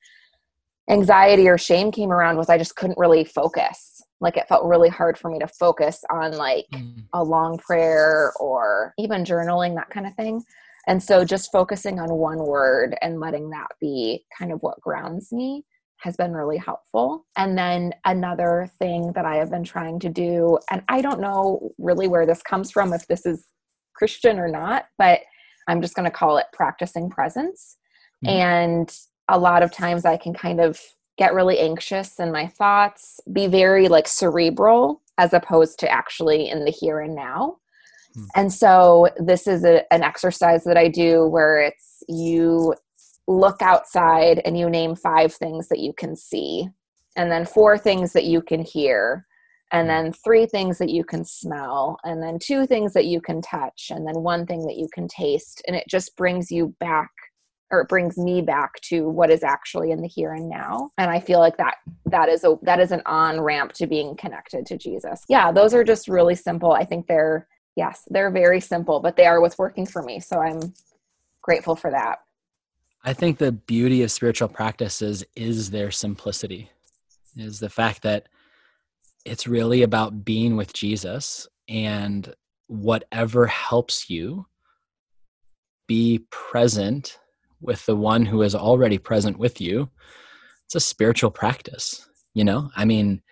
anxiety 0.90 1.48
or 1.48 1.58
shame 1.58 1.90
came 1.90 2.10
around 2.10 2.36
was 2.36 2.48
I 2.48 2.58
just 2.58 2.76
couldn't 2.76 2.98
really 2.98 3.24
focus. 3.24 4.02
Like 4.20 4.36
it 4.36 4.48
felt 4.48 4.64
really 4.64 4.88
hard 4.88 5.18
for 5.18 5.30
me 5.30 5.38
to 5.38 5.48
focus 5.48 6.02
on 6.10 6.32
like 6.32 6.66
mm. 6.72 7.04
a 7.12 7.22
long 7.22 7.58
prayer 7.58 8.32
or 8.38 8.94
even 8.98 9.24
journaling, 9.24 9.74
that 9.74 9.90
kind 9.90 10.06
of 10.06 10.14
thing. 10.14 10.42
And 10.86 11.02
so 11.02 11.24
just 11.24 11.50
focusing 11.50 11.98
on 11.98 12.12
one 12.12 12.44
word 12.44 12.96
and 13.00 13.20
letting 13.20 13.50
that 13.50 13.68
be 13.80 14.24
kind 14.38 14.52
of 14.52 14.62
what 14.62 14.80
grounds 14.80 15.32
me 15.32 15.64
has 15.98 16.16
been 16.16 16.32
really 16.32 16.58
helpful. 16.58 17.24
And 17.36 17.56
then 17.56 17.94
another 18.04 18.70
thing 18.78 19.12
that 19.14 19.24
I 19.24 19.36
have 19.36 19.50
been 19.50 19.64
trying 19.64 19.98
to 20.00 20.10
do, 20.10 20.58
and 20.70 20.82
I 20.88 21.00
don't 21.00 21.20
know 21.20 21.70
really 21.78 22.08
where 22.08 22.26
this 22.26 22.42
comes 22.42 22.70
from, 22.70 22.92
if 22.92 23.06
this 23.06 23.24
is 23.24 23.46
Christian 23.94 24.38
or 24.38 24.48
not, 24.48 24.86
but 24.98 25.20
I'm 25.66 25.80
just 25.80 25.94
going 25.94 26.04
to 26.04 26.16
call 26.16 26.36
it 26.36 26.46
practicing 26.52 27.08
presence. 27.08 27.78
Mm-hmm. 28.24 28.36
And 28.36 28.98
a 29.28 29.38
lot 29.38 29.62
of 29.62 29.72
times 29.72 30.04
I 30.04 30.16
can 30.16 30.34
kind 30.34 30.60
of 30.60 30.78
get 31.16 31.34
really 31.34 31.58
anxious 31.58 32.18
in 32.18 32.32
my 32.32 32.46
thoughts, 32.46 33.20
be 33.32 33.46
very 33.46 33.88
like 33.88 34.08
cerebral 34.08 35.00
as 35.18 35.32
opposed 35.32 35.78
to 35.78 35.90
actually 35.90 36.48
in 36.48 36.64
the 36.64 36.70
here 36.70 37.00
and 37.00 37.14
now. 37.14 37.58
Hmm. 38.14 38.24
And 38.34 38.52
so 38.52 39.08
this 39.18 39.46
is 39.46 39.64
a, 39.64 39.84
an 39.92 40.02
exercise 40.02 40.64
that 40.64 40.76
I 40.76 40.88
do 40.88 41.26
where 41.26 41.60
it's 41.60 42.02
you 42.08 42.74
look 43.26 43.62
outside 43.62 44.42
and 44.44 44.58
you 44.58 44.68
name 44.68 44.94
five 44.94 45.32
things 45.32 45.68
that 45.68 45.78
you 45.78 45.92
can 45.96 46.14
see, 46.16 46.68
and 47.16 47.30
then 47.30 47.46
four 47.46 47.78
things 47.78 48.12
that 48.12 48.24
you 48.24 48.42
can 48.42 48.60
hear, 48.60 49.26
and 49.72 49.88
then 49.88 50.12
three 50.12 50.46
things 50.46 50.78
that 50.78 50.90
you 50.90 51.04
can 51.04 51.24
smell, 51.24 51.96
and 52.04 52.22
then 52.22 52.38
two 52.38 52.66
things 52.66 52.92
that 52.92 53.06
you 53.06 53.20
can 53.20 53.40
touch, 53.40 53.90
and 53.90 54.06
then 54.06 54.22
one 54.22 54.44
thing 54.46 54.66
that 54.66 54.76
you 54.76 54.88
can 54.92 55.08
taste. 55.08 55.62
And 55.66 55.74
it 55.74 55.84
just 55.88 56.16
brings 56.16 56.50
you 56.50 56.74
back 56.80 57.10
or 57.70 57.80
it 57.80 57.88
brings 57.88 58.16
me 58.16 58.42
back 58.42 58.74
to 58.82 59.08
what 59.08 59.30
is 59.30 59.42
actually 59.42 59.90
in 59.90 60.00
the 60.00 60.08
here 60.08 60.32
and 60.32 60.48
now. 60.48 60.90
And 60.98 61.10
i 61.10 61.20
feel 61.20 61.40
like 61.40 61.56
that 61.56 61.76
that 62.06 62.28
is 62.28 62.44
a 62.44 62.56
that 62.62 62.80
is 62.80 62.92
an 62.92 63.02
on 63.06 63.40
ramp 63.40 63.72
to 63.74 63.86
being 63.86 64.16
connected 64.16 64.66
to 64.66 64.76
jesus. 64.76 65.22
Yeah 65.28 65.52
those 65.52 65.74
are 65.74 65.84
just 65.84 66.08
really 66.08 66.34
simple. 66.34 66.72
I 66.72 66.84
think 66.84 67.06
they're 67.06 67.48
yes 67.76 68.02
they're 68.08 68.30
very 68.30 68.60
simple 68.60 69.00
but 69.00 69.16
they 69.16 69.26
are 69.26 69.40
what's 69.40 69.58
working 69.58 69.86
for 69.86 70.02
me. 70.02 70.20
So 70.20 70.40
i'm 70.40 70.74
grateful 71.42 71.76
for 71.76 71.90
that. 71.90 72.20
I 73.02 73.12
think 73.12 73.36
the 73.36 73.52
beauty 73.52 74.02
of 74.02 74.10
spiritual 74.10 74.48
practices 74.48 75.24
is 75.36 75.70
their 75.70 75.90
simplicity 75.90 76.70
is 77.36 77.60
the 77.60 77.68
fact 77.68 78.02
that 78.02 78.28
it's 79.24 79.46
really 79.46 79.82
about 79.82 80.24
being 80.24 80.56
with 80.56 80.72
jesus 80.72 81.48
and 81.68 82.34
whatever 82.66 83.46
helps 83.46 84.08
you 84.08 84.46
be 85.86 86.24
present 86.30 87.18
with 87.64 87.84
the 87.86 87.96
one 87.96 88.26
who 88.26 88.42
is 88.42 88.54
already 88.54 88.98
present 88.98 89.38
with 89.38 89.60
you 89.60 89.88
it's 90.66 90.74
a 90.74 90.80
spiritual 90.80 91.30
practice 91.30 92.08
you 92.34 92.44
know? 92.44 92.70
I 92.76 92.84
mean 92.84 93.22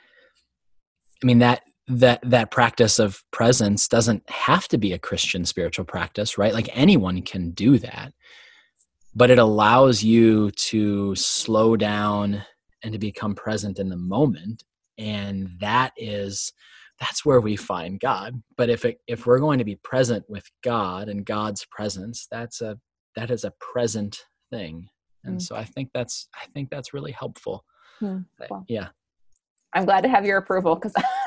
i 1.22 1.26
mean 1.26 1.40
that 1.40 1.62
that 1.88 2.20
that 2.22 2.50
practice 2.50 2.98
of 2.98 3.22
presence 3.32 3.88
doesn't 3.88 4.28
have 4.30 4.68
to 4.68 4.78
be 4.78 4.92
a 4.92 4.98
christian 4.98 5.44
spiritual 5.44 5.84
practice 5.84 6.38
right? 6.38 6.54
Like 6.54 6.68
anyone 6.72 7.22
can 7.22 7.50
do 7.50 7.78
that. 7.78 8.12
But 9.14 9.30
it 9.30 9.38
allows 9.38 10.02
you 10.02 10.50
to 10.52 11.14
slow 11.14 11.76
down 11.76 12.42
and 12.82 12.92
to 12.92 12.98
become 12.98 13.34
present 13.34 13.78
in 13.78 13.90
the 13.90 13.96
moment. 13.96 14.64
And 14.96 15.50
that 15.60 15.92
is 15.96 16.52
that's 17.00 17.24
where 17.24 17.40
we 17.40 17.56
find 17.56 17.98
god. 17.98 18.40
But 18.56 18.70
if 18.70 18.84
it, 18.84 18.98
if 19.08 19.26
we're 19.26 19.40
going 19.40 19.58
to 19.58 19.64
be 19.64 19.76
present 19.76 20.24
with 20.28 20.44
god 20.62 21.08
and 21.08 21.26
god's 21.26 21.66
presence 21.70 22.26
that's 22.30 22.60
a 22.60 22.78
that 23.16 23.30
is 23.30 23.44
a 23.44 23.52
present 23.60 24.24
thing. 24.50 24.88
And 25.24 25.38
mm. 25.38 25.42
so 25.42 25.54
i 25.56 25.64
think 25.64 25.90
that's 25.94 26.28
i 26.34 26.46
think 26.52 26.70
that's 26.70 26.92
really 26.92 27.12
helpful. 27.12 27.64
Mm. 28.00 28.24
well, 28.50 28.64
yeah. 28.68 28.88
I'm 29.74 29.84
glad 29.84 30.02
to 30.02 30.08
have 30.08 30.26
your 30.26 30.38
approval 30.38 30.74
because 30.74 30.92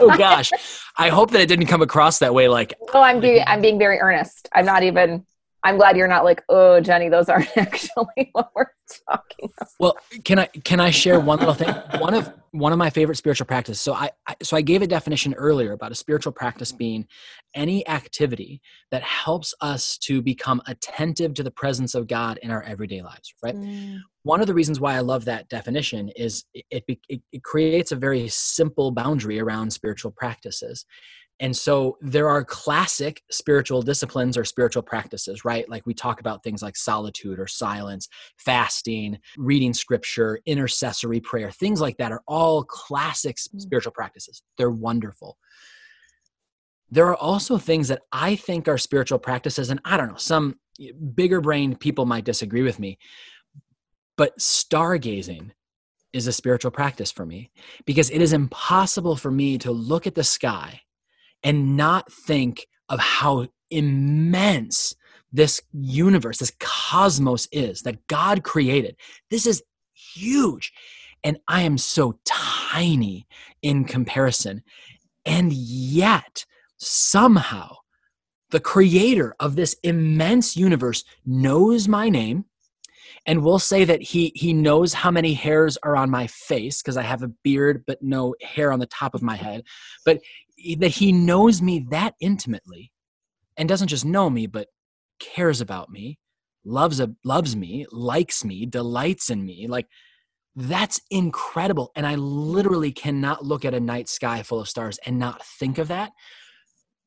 oh 0.00 0.16
gosh. 0.16 0.50
I 0.96 1.08
hope 1.08 1.30
that 1.32 1.40
it 1.40 1.46
didn't 1.46 1.66
come 1.66 1.82
across 1.82 2.18
that 2.20 2.32
way 2.32 2.48
like 2.48 2.74
oh 2.94 3.02
i'm 3.02 3.20
being 3.20 3.42
i'm 3.46 3.60
being 3.60 3.78
very 3.78 3.98
earnest. 3.98 4.48
I'm 4.52 4.66
not 4.66 4.82
even 4.82 5.26
I'm 5.62 5.76
glad 5.76 5.96
you're 5.96 6.08
not 6.08 6.24
like, 6.24 6.42
oh, 6.48 6.80
Jenny, 6.80 7.08
those 7.08 7.28
aren't 7.28 7.50
actually 7.56 8.30
what 8.32 8.50
we're 8.54 8.66
talking 9.06 9.50
about. 9.58 9.68
Well, 9.78 9.96
can 10.24 10.38
I 10.38 10.46
can 10.46 10.80
I 10.80 10.90
share 10.90 11.20
one 11.20 11.38
little 11.38 11.54
thing? 11.54 11.68
One 12.00 12.14
of 12.14 12.32
one 12.52 12.72
of 12.72 12.78
my 12.78 12.90
favorite 12.90 13.16
spiritual 13.16 13.46
practices. 13.46 13.80
So 13.80 13.92
I, 13.92 14.10
I 14.26 14.34
so 14.42 14.56
I 14.56 14.62
gave 14.62 14.82
a 14.82 14.86
definition 14.86 15.34
earlier 15.34 15.72
about 15.72 15.92
a 15.92 15.94
spiritual 15.94 16.32
practice 16.32 16.72
being 16.72 17.06
any 17.54 17.86
activity 17.88 18.60
that 18.90 19.02
helps 19.02 19.54
us 19.60 19.98
to 19.98 20.22
become 20.22 20.62
attentive 20.66 21.34
to 21.34 21.42
the 21.42 21.50
presence 21.50 21.94
of 21.94 22.06
God 22.06 22.38
in 22.42 22.50
our 22.50 22.62
everyday 22.62 23.02
lives. 23.02 23.34
Right. 23.42 23.54
Mm. 23.54 24.00
One 24.22 24.40
of 24.40 24.46
the 24.46 24.54
reasons 24.54 24.80
why 24.80 24.96
I 24.96 25.00
love 25.00 25.24
that 25.26 25.48
definition 25.48 26.10
is 26.10 26.44
it, 26.52 26.84
it, 26.88 27.22
it 27.32 27.42
creates 27.42 27.92
a 27.92 27.96
very 27.96 28.28
simple 28.28 28.90
boundary 28.90 29.40
around 29.40 29.72
spiritual 29.72 30.10
practices 30.10 30.84
and 31.40 31.56
so 31.56 31.96
there 32.02 32.28
are 32.28 32.44
classic 32.44 33.22
spiritual 33.30 33.80
disciplines 33.80 34.36
or 34.36 34.44
spiritual 34.44 34.82
practices, 34.82 35.42
right? 35.42 35.66
Like 35.70 35.86
we 35.86 35.94
talk 35.94 36.20
about 36.20 36.44
things 36.44 36.62
like 36.62 36.76
solitude 36.76 37.40
or 37.40 37.46
silence, 37.46 38.08
fasting, 38.36 39.18
reading 39.38 39.72
scripture, 39.72 40.38
intercessory 40.44 41.18
prayer, 41.18 41.50
things 41.50 41.80
like 41.80 41.96
that 41.96 42.12
are 42.12 42.22
all 42.28 42.62
classic 42.64 43.36
mm. 43.36 43.58
spiritual 43.58 43.92
practices. 43.92 44.42
They're 44.58 44.70
wonderful. 44.70 45.38
There 46.90 47.06
are 47.06 47.16
also 47.16 47.56
things 47.56 47.88
that 47.88 48.02
I 48.12 48.36
think 48.36 48.68
are 48.68 48.78
spiritual 48.78 49.18
practices, 49.18 49.70
and 49.70 49.80
I 49.84 49.96
don't 49.96 50.08
know, 50.08 50.16
some 50.16 50.56
bigger 51.14 51.40
brained 51.40 51.80
people 51.80 52.04
might 52.04 52.24
disagree 52.24 52.62
with 52.62 52.78
me, 52.78 52.98
but 54.18 54.36
stargazing 54.38 55.52
is 56.12 56.26
a 56.26 56.32
spiritual 56.32 56.72
practice 56.72 57.12
for 57.12 57.24
me 57.24 57.50
because 57.86 58.10
it 58.10 58.20
is 58.20 58.32
impossible 58.32 59.16
for 59.16 59.30
me 59.30 59.56
to 59.58 59.70
look 59.70 60.06
at 60.06 60.16
the 60.16 60.24
sky 60.24 60.80
and 61.42 61.76
not 61.76 62.12
think 62.12 62.66
of 62.88 62.98
how 62.98 63.46
immense 63.70 64.94
this 65.32 65.62
universe, 65.72 66.38
this 66.38 66.52
cosmos 66.58 67.48
is 67.52 67.82
that 67.82 68.06
God 68.08 68.42
created. 68.42 68.96
This 69.30 69.46
is 69.46 69.62
huge. 69.94 70.72
And 71.22 71.38
I 71.46 71.62
am 71.62 71.78
so 71.78 72.18
tiny 72.24 73.26
in 73.62 73.84
comparison. 73.84 74.62
And 75.24 75.52
yet, 75.52 76.46
somehow, 76.78 77.76
the 78.50 78.60
creator 78.60 79.36
of 79.38 79.54
this 79.54 79.76
immense 79.82 80.56
universe 80.56 81.04
knows 81.24 81.86
my 81.86 82.08
name 82.08 82.46
and 83.26 83.44
we'll 83.44 83.58
say 83.58 83.84
that 83.84 84.02
he 84.02 84.32
he 84.34 84.52
knows 84.52 84.94
how 84.94 85.10
many 85.10 85.34
hairs 85.34 85.76
are 85.82 85.96
on 85.96 86.10
my 86.10 86.26
face 86.26 86.82
because 86.82 86.96
i 86.96 87.02
have 87.02 87.22
a 87.22 87.30
beard 87.42 87.82
but 87.86 87.98
no 88.02 88.34
hair 88.42 88.72
on 88.72 88.78
the 88.78 88.86
top 88.86 89.14
of 89.14 89.22
my 89.22 89.36
mm-hmm. 89.36 89.44
head 89.44 89.62
but 90.04 90.20
that 90.78 90.88
he 90.88 91.12
knows 91.12 91.62
me 91.62 91.86
that 91.90 92.14
intimately 92.20 92.92
and 93.56 93.68
doesn't 93.68 93.88
just 93.88 94.04
know 94.04 94.28
me 94.28 94.46
but 94.46 94.68
cares 95.18 95.60
about 95.60 95.90
me 95.90 96.18
loves 96.64 97.00
a, 97.00 97.10
loves 97.24 97.56
me 97.56 97.86
likes 97.90 98.44
me 98.44 98.66
delights 98.66 99.30
in 99.30 99.44
me 99.44 99.66
like 99.66 99.86
that's 100.56 101.00
incredible 101.10 101.90
and 101.96 102.06
i 102.06 102.14
literally 102.16 102.92
cannot 102.92 103.44
look 103.44 103.64
at 103.64 103.74
a 103.74 103.80
night 103.80 104.08
sky 104.08 104.42
full 104.42 104.60
of 104.60 104.68
stars 104.68 104.98
and 105.06 105.18
not 105.18 105.44
think 105.44 105.78
of 105.78 105.88
that. 105.88 106.12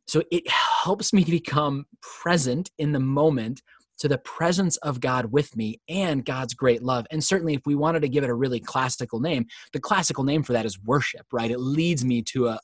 So 0.07 0.21
it 0.31 0.47
helps 0.49 1.13
me 1.13 1.23
to 1.23 1.31
become 1.31 1.85
present 2.01 2.69
in 2.77 2.91
the 2.91 2.99
moment 2.99 3.61
to 3.99 4.07
the 4.07 4.17
presence 4.17 4.77
of 4.77 4.99
God 4.99 5.31
with 5.31 5.55
me 5.55 5.81
and 5.87 6.25
God's 6.25 6.53
great 6.53 6.81
love. 6.81 7.05
And 7.11 7.23
certainly, 7.23 7.53
if 7.53 7.65
we 7.65 7.75
wanted 7.75 8.01
to 8.01 8.09
give 8.09 8.23
it 8.23 8.29
a 8.29 8.35
really 8.35 8.59
classical 8.59 9.19
name, 9.19 9.45
the 9.71 9.79
classical 9.79 10.23
name 10.23 10.43
for 10.43 10.53
that 10.53 10.65
is 10.65 10.81
worship, 10.83 11.25
right? 11.31 11.51
It 11.51 11.59
leads 11.59 12.03
me 12.03 12.21
to 12.23 12.47
a, 12.47 12.59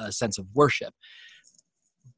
a 0.00 0.12
sense 0.12 0.38
of 0.38 0.46
worship. 0.54 0.94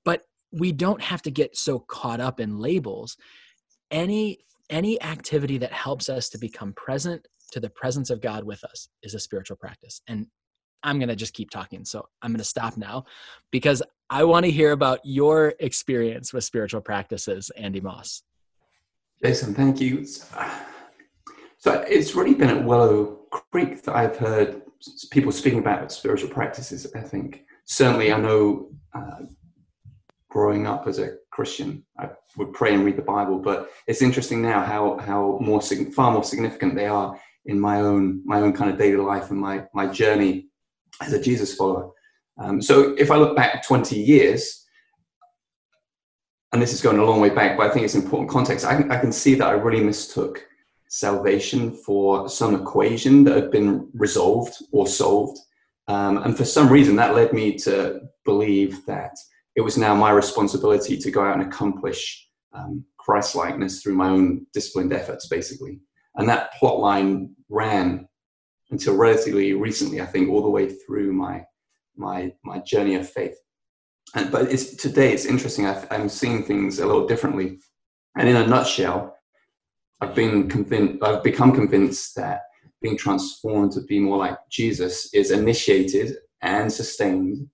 But 0.04 0.22
we 0.52 0.72
don't 0.72 1.02
have 1.02 1.22
to 1.22 1.30
get 1.30 1.56
so 1.56 1.78
caught 1.78 2.20
up 2.20 2.40
in 2.40 2.58
labels. 2.58 3.16
Any 3.90 4.38
any 4.70 5.00
activity 5.02 5.58
that 5.58 5.72
helps 5.72 6.08
us 6.08 6.30
to 6.30 6.38
become 6.38 6.72
present 6.72 7.26
to 7.52 7.60
the 7.60 7.68
presence 7.68 8.08
of 8.08 8.20
God 8.20 8.44
with 8.44 8.64
us 8.64 8.88
is 9.02 9.14
a 9.14 9.20
spiritual 9.20 9.56
practice. 9.56 10.00
And 10.08 10.26
I'm 10.82 10.98
going 10.98 11.08
to 11.08 11.16
just 11.16 11.34
keep 11.34 11.50
talking. 11.50 11.84
So 11.84 12.08
I'm 12.22 12.30
going 12.30 12.38
to 12.38 12.44
stop 12.44 12.76
now 12.76 13.04
because 13.50 13.82
I 14.10 14.24
want 14.24 14.44
to 14.44 14.50
hear 14.50 14.72
about 14.72 15.00
your 15.04 15.54
experience 15.60 16.32
with 16.32 16.44
spiritual 16.44 16.80
practices, 16.80 17.50
Andy 17.56 17.80
Moss. 17.80 18.22
Jason, 19.22 19.54
thank 19.54 19.80
you. 19.80 20.06
So 21.58 21.84
it's 21.88 22.14
really 22.14 22.34
been 22.34 22.50
at 22.50 22.64
Willow 22.64 23.20
Creek 23.30 23.82
that 23.84 23.96
I've 23.96 24.16
heard 24.16 24.62
people 25.10 25.32
speaking 25.32 25.60
about 25.60 25.90
spiritual 25.92 26.28
practices. 26.28 26.86
I 26.94 27.00
think 27.00 27.44
certainly 27.64 28.12
I 28.12 28.18
know 28.18 28.68
uh, 28.94 29.24
growing 30.28 30.66
up 30.66 30.86
as 30.86 30.98
a 30.98 31.16
Christian, 31.30 31.84
I 31.98 32.10
would 32.36 32.52
pray 32.52 32.74
and 32.74 32.84
read 32.84 32.96
the 32.96 33.02
Bible, 33.02 33.38
but 33.38 33.70
it's 33.86 34.02
interesting 34.02 34.42
now 34.42 34.62
how 34.62 34.98
how 34.98 35.38
more 35.40 35.60
far 35.60 36.12
more 36.12 36.24
significant 36.24 36.74
they 36.74 36.86
are 36.86 37.18
in 37.46 37.58
my 37.58 37.80
own 37.80 38.22
my 38.24 38.40
own 38.40 38.52
kind 38.52 38.70
of 38.70 38.78
daily 38.78 38.96
life 38.96 39.30
and 39.30 39.40
my 39.40 39.64
my 39.72 39.86
journey 39.86 40.48
as 41.00 41.12
a 41.12 41.20
Jesus 41.20 41.54
follower. 41.54 41.90
Um, 42.38 42.60
so 42.60 42.94
if 42.98 43.10
I 43.10 43.16
look 43.16 43.36
back 43.36 43.64
20 43.66 43.96
years, 43.96 44.63
and 46.54 46.62
this 46.62 46.72
is 46.72 46.80
going 46.80 46.98
a 46.98 47.04
long 47.04 47.20
way 47.20 47.30
back, 47.30 47.56
but 47.56 47.68
I 47.68 47.70
think 47.70 47.84
it's 47.84 47.96
important 47.96 48.30
context. 48.30 48.64
I, 48.64 48.78
I 48.88 48.96
can 48.96 49.10
see 49.10 49.34
that 49.34 49.48
I 49.48 49.52
really 49.54 49.82
mistook 49.82 50.46
salvation 50.88 51.72
for 51.72 52.28
some 52.28 52.54
equation 52.54 53.24
that 53.24 53.34
had 53.34 53.50
been 53.50 53.90
resolved 53.92 54.54
or 54.70 54.86
solved. 54.86 55.36
Um, 55.88 56.18
and 56.18 56.36
for 56.36 56.44
some 56.44 56.68
reason, 56.68 56.94
that 56.94 57.16
led 57.16 57.32
me 57.32 57.58
to 57.58 58.02
believe 58.24 58.86
that 58.86 59.16
it 59.56 59.62
was 59.62 59.76
now 59.76 59.96
my 59.96 60.12
responsibility 60.12 60.96
to 60.96 61.10
go 61.10 61.24
out 61.24 61.36
and 61.36 61.44
accomplish 61.44 62.24
um, 62.52 62.84
Christ 62.98 63.34
likeness 63.34 63.82
through 63.82 63.96
my 63.96 64.10
own 64.10 64.46
disciplined 64.52 64.92
efforts, 64.92 65.26
basically. 65.26 65.80
And 66.14 66.28
that 66.28 66.52
plot 66.52 66.78
line 66.78 67.34
ran 67.48 68.06
until 68.70 68.94
relatively 68.94 69.54
recently, 69.54 70.00
I 70.00 70.06
think, 70.06 70.30
all 70.30 70.42
the 70.42 70.48
way 70.48 70.68
through 70.70 71.14
my 71.14 71.44
my 71.96 72.32
my 72.44 72.60
journey 72.60 72.94
of 72.94 73.10
faith. 73.10 73.36
And, 74.14 74.30
but 74.30 74.50
it's 74.52 74.76
today 74.76 75.12
it's 75.12 75.24
interesting. 75.24 75.66
i 75.66 75.86
am 75.90 76.08
seeing 76.08 76.44
things 76.44 76.78
a 76.78 76.86
little 76.86 77.06
differently. 77.06 77.58
And 78.16 78.28
in 78.28 78.36
a 78.36 78.46
nutshell, 78.46 79.16
I've 80.00 80.14
been 80.14 80.48
convinced. 80.48 81.02
I've 81.02 81.22
become 81.22 81.52
convinced 81.52 82.14
that 82.16 82.42
being 82.80 82.96
transformed 82.96 83.72
to 83.72 83.80
be 83.82 83.98
more 83.98 84.18
like 84.18 84.38
Jesus 84.50 85.12
is 85.14 85.30
initiated 85.30 86.16
and 86.42 86.70
sustained, 86.72 87.48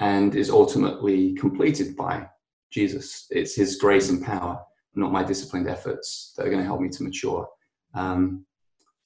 and 0.00 0.34
is 0.34 0.50
ultimately 0.50 1.34
completed 1.34 1.94
by 1.94 2.26
Jesus. 2.70 3.26
It's 3.30 3.54
His 3.54 3.76
grace 3.76 4.08
and 4.08 4.24
power, 4.24 4.58
not 4.94 5.12
my 5.12 5.22
disciplined 5.22 5.68
efforts, 5.68 6.32
that 6.36 6.46
are 6.46 6.50
going 6.50 6.62
to 6.62 6.66
help 6.66 6.80
me 6.80 6.88
to 6.88 7.02
mature. 7.02 7.46
Um, 7.94 8.46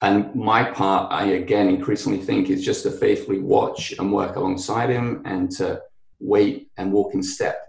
and 0.01 0.33
my 0.35 0.63
part, 0.63 1.11
I 1.11 1.25
again 1.25 1.67
increasingly 1.67 2.19
think, 2.19 2.49
is 2.49 2.63
just 2.63 2.83
to 2.83 2.91
faithfully 2.91 3.39
watch 3.39 3.93
and 3.99 4.11
work 4.13 4.35
alongside 4.35 4.89
him 4.89 5.21
and 5.25 5.51
to 5.51 5.81
wait 6.19 6.71
and 6.77 6.91
walk 6.91 7.13
in 7.13 7.23
step 7.23 7.59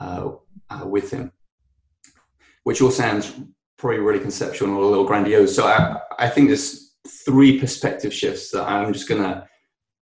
uh, 0.00 0.30
uh, 0.70 0.86
with 0.86 1.10
him, 1.10 1.32
which 2.64 2.80
all 2.80 2.90
sounds 2.90 3.32
probably 3.76 4.00
really 4.00 4.20
conceptual 4.20 4.68
and 4.68 4.76
a 4.76 4.80
little 4.80 5.04
grandiose. 5.04 5.54
So 5.54 5.66
I, 5.66 5.98
I 6.18 6.28
think 6.28 6.48
there's 6.48 6.96
three 7.24 7.58
perspective 7.58 8.12
shifts 8.12 8.50
that 8.50 8.64
I'm 8.64 8.92
just 8.92 9.08
going 9.08 9.22
to 9.22 9.46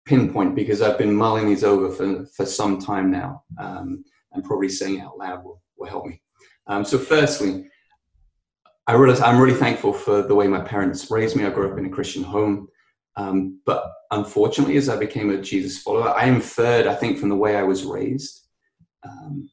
pinpoint 0.07 0.55
because 0.55 0.81
I've 0.81 0.99
been 0.99 1.15
mulling 1.15 1.47
these 1.47 1.65
over 1.65 1.91
for, 1.91 2.27
for 2.35 2.47
some 2.47 2.79
time 2.79 3.11
now, 3.11 3.43
um, 3.61 4.05
and 4.33 4.45
probably 4.45 4.69
saying 4.69 5.01
out 5.01 5.19
loud 5.19 5.45
will, 5.45 5.61
will 5.77 5.89
help 5.89 6.07
me. 6.07 6.21
Um, 6.67 6.85
so, 6.85 6.99
firstly, 6.99 7.67
I 8.87 8.95
realize 8.95 9.21
I'm 9.21 9.39
really 9.39 9.59
thankful 9.59 9.93
for 9.93 10.23
the 10.23 10.35
way 10.35 10.49
my 10.49 10.61
parents 10.61 11.11
raised 11.11 11.37
me. 11.37 11.45
I 11.45 11.51
grew 11.51 11.71
up 11.71 11.79
in 11.79 11.87
a 11.87 11.91
Christian 11.91 12.23
home. 12.23 12.69
Um, 13.19 13.61
but 13.67 13.85
unfortunately, 14.13 14.77
as 14.77 14.89
I 14.89 14.97
became 14.97 15.31
a 15.31 15.43
Jesus 15.43 15.79
follower, 15.79 16.17
I 16.17 16.27
inferred, 16.27 16.87
I 16.87 16.95
think, 16.95 17.19
from 17.19 17.29
the 17.29 17.37
way 17.37 17.57
I 17.57 17.65
was 17.65 17.85
raised 17.85 18.47
um, 19.03 19.51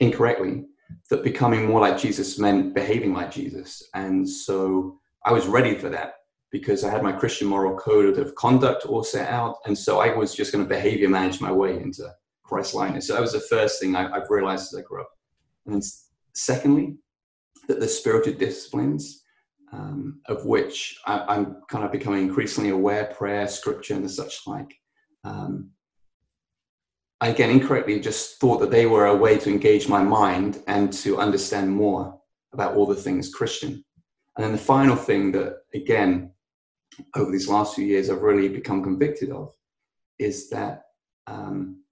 incorrectly, 0.00 0.64
that 1.10 1.22
becoming 1.22 1.66
more 1.66 1.80
like 1.80 1.96
Jesus 1.96 2.38
meant 2.38 2.74
behaving 2.74 3.14
like 3.14 3.30
Jesus. 3.30 3.88
And 3.94 4.28
so 4.28 4.98
I 5.24 5.32
was 5.32 5.46
ready 5.46 5.76
for 5.76 5.88
that 5.90 6.14
because 6.50 6.82
I 6.82 6.90
had 6.90 7.02
my 7.02 7.12
Christian 7.12 7.46
moral 7.46 7.76
code 7.78 8.18
of 8.18 8.34
conduct 8.34 8.84
all 8.84 9.04
set 9.04 9.28
out. 9.28 9.56
And 9.64 9.78
so 9.78 10.00
I 10.00 10.14
was 10.14 10.34
just 10.34 10.52
going 10.52 10.64
to 10.64 10.68
behavior 10.68 11.08
manage 11.08 11.40
my 11.40 11.52
way 11.52 11.80
into 11.80 12.08
Christ 12.42 12.74
likeness. 12.74 13.06
So 13.06 13.14
that 13.14 13.22
was 13.22 13.32
the 13.32 13.40
first 13.40 13.80
thing 13.80 13.94
I, 13.94 14.02
have 14.02 14.28
realized 14.28 14.72
as 14.72 14.78
I 14.78 14.82
grew 14.82 15.00
up. 15.00 15.10
And 15.66 15.82
secondly, 16.32 16.96
that 17.68 17.80
the 17.80 17.88
spiritual 17.88 18.34
disciplines, 18.34 19.23
um, 19.74 20.20
of 20.26 20.44
which 20.46 20.98
I, 21.06 21.36
am 21.36 21.62
kind 21.68 21.84
of 21.84 21.90
becoming 21.92 22.22
increasingly 22.22 22.70
aware, 22.70 23.06
prayer, 23.06 23.48
scripture, 23.48 23.94
and 23.94 24.08
such 24.10 24.46
like. 24.46 24.72
Um, 25.24 25.70
I 27.20 27.28
again 27.28 27.50
incorrectly 27.50 27.98
just 28.00 28.40
thought 28.40 28.58
that 28.58 28.70
they 28.70 28.86
were 28.86 29.06
a 29.06 29.16
way 29.16 29.38
to 29.38 29.50
engage 29.50 29.88
my 29.88 30.02
mind 30.02 30.62
and 30.66 30.92
to 31.04 31.18
understand 31.18 31.70
more 31.70 32.20
about 32.52 32.76
all 32.76 32.86
the 32.86 32.94
things 32.94 33.34
Christian. 33.34 33.84
And 34.36 34.44
then 34.44 34.52
the 34.52 34.58
final 34.58 34.96
thing 34.96 35.32
that, 35.32 35.58
again, 35.74 36.30
over 37.16 37.32
these 37.32 37.48
last 37.48 37.74
few 37.74 37.84
years, 37.84 38.10
I've 38.10 38.22
really 38.22 38.48
become 38.48 38.82
convicted 38.82 39.30
of 39.30 39.52
is 40.18 40.48
that 40.50 40.82
um, 41.26 41.82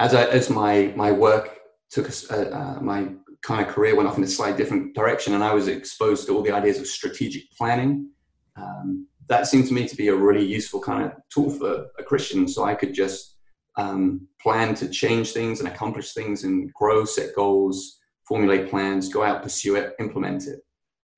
as 0.00 0.14
I, 0.14 0.24
as 0.24 0.50
my 0.50 0.92
my 0.96 1.12
work 1.12 1.58
took 1.90 2.08
a, 2.08 2.12
uh, 2.30 2.58
uh, 2.58 2.80
my 2.80 3.08
kind 3.42 3.66
of 3.66 3.72
career 3.72 3.94
went 3.96 4.08
off 4.08 4.18
in 4.18 4.24
a 4.24 4.28
slightly 4.28 4.56
different 4.56 4.94
direction 4.94 5.34
and 5.34 5.44
I 5.44 5.54
was 5.54 5.68
exposed 5.68 6.26
to 6.26 6.34
all 6.34 6.42
the 6.42 6.52
ideas 6.52 6.78
of 6.78 6.86
strategic 6.86 7.50
planning. 7.52 8.10
Um, 8.56 9.06
that 9.28 9.46
seemed 9.46 9.66
to 9.68 9.74
me 9.74 9.86
to 9.86 9.96
be 9.96 10.08
a 10.08 10.14
really 10.14 10.44
useful 10.44 10.80
kind 10.80 11.04
of 11.04 11.12
tool 11.32 11.50
for 11.50 11.86
a 11.98 12.02
Christian. 12.02 12.48
So 12.48 12.64
I 12.64 12.74
could 12.74 12.94
just 12.94 13.36
um, 13.76 14.26
plan 14.40 14.74
to 14.76 14.88
change 14.88 15.32
things 15.32 15.60
and 15.60 15.68
accomplish 15.68 16.12
things 16.12 16.44
and 16.44 16.72
grow, 16.74 17.04
set 17.04 17.34
goals, 17.34 17.98
formulate 18.26 18.68
plans, 18.68 19.08
go 19.08 19.22
out, 19.22 19.42
pursue 19.42 19.76
it, 19.76 19.94
implement 20.00 20.46
it. 20.46 20.60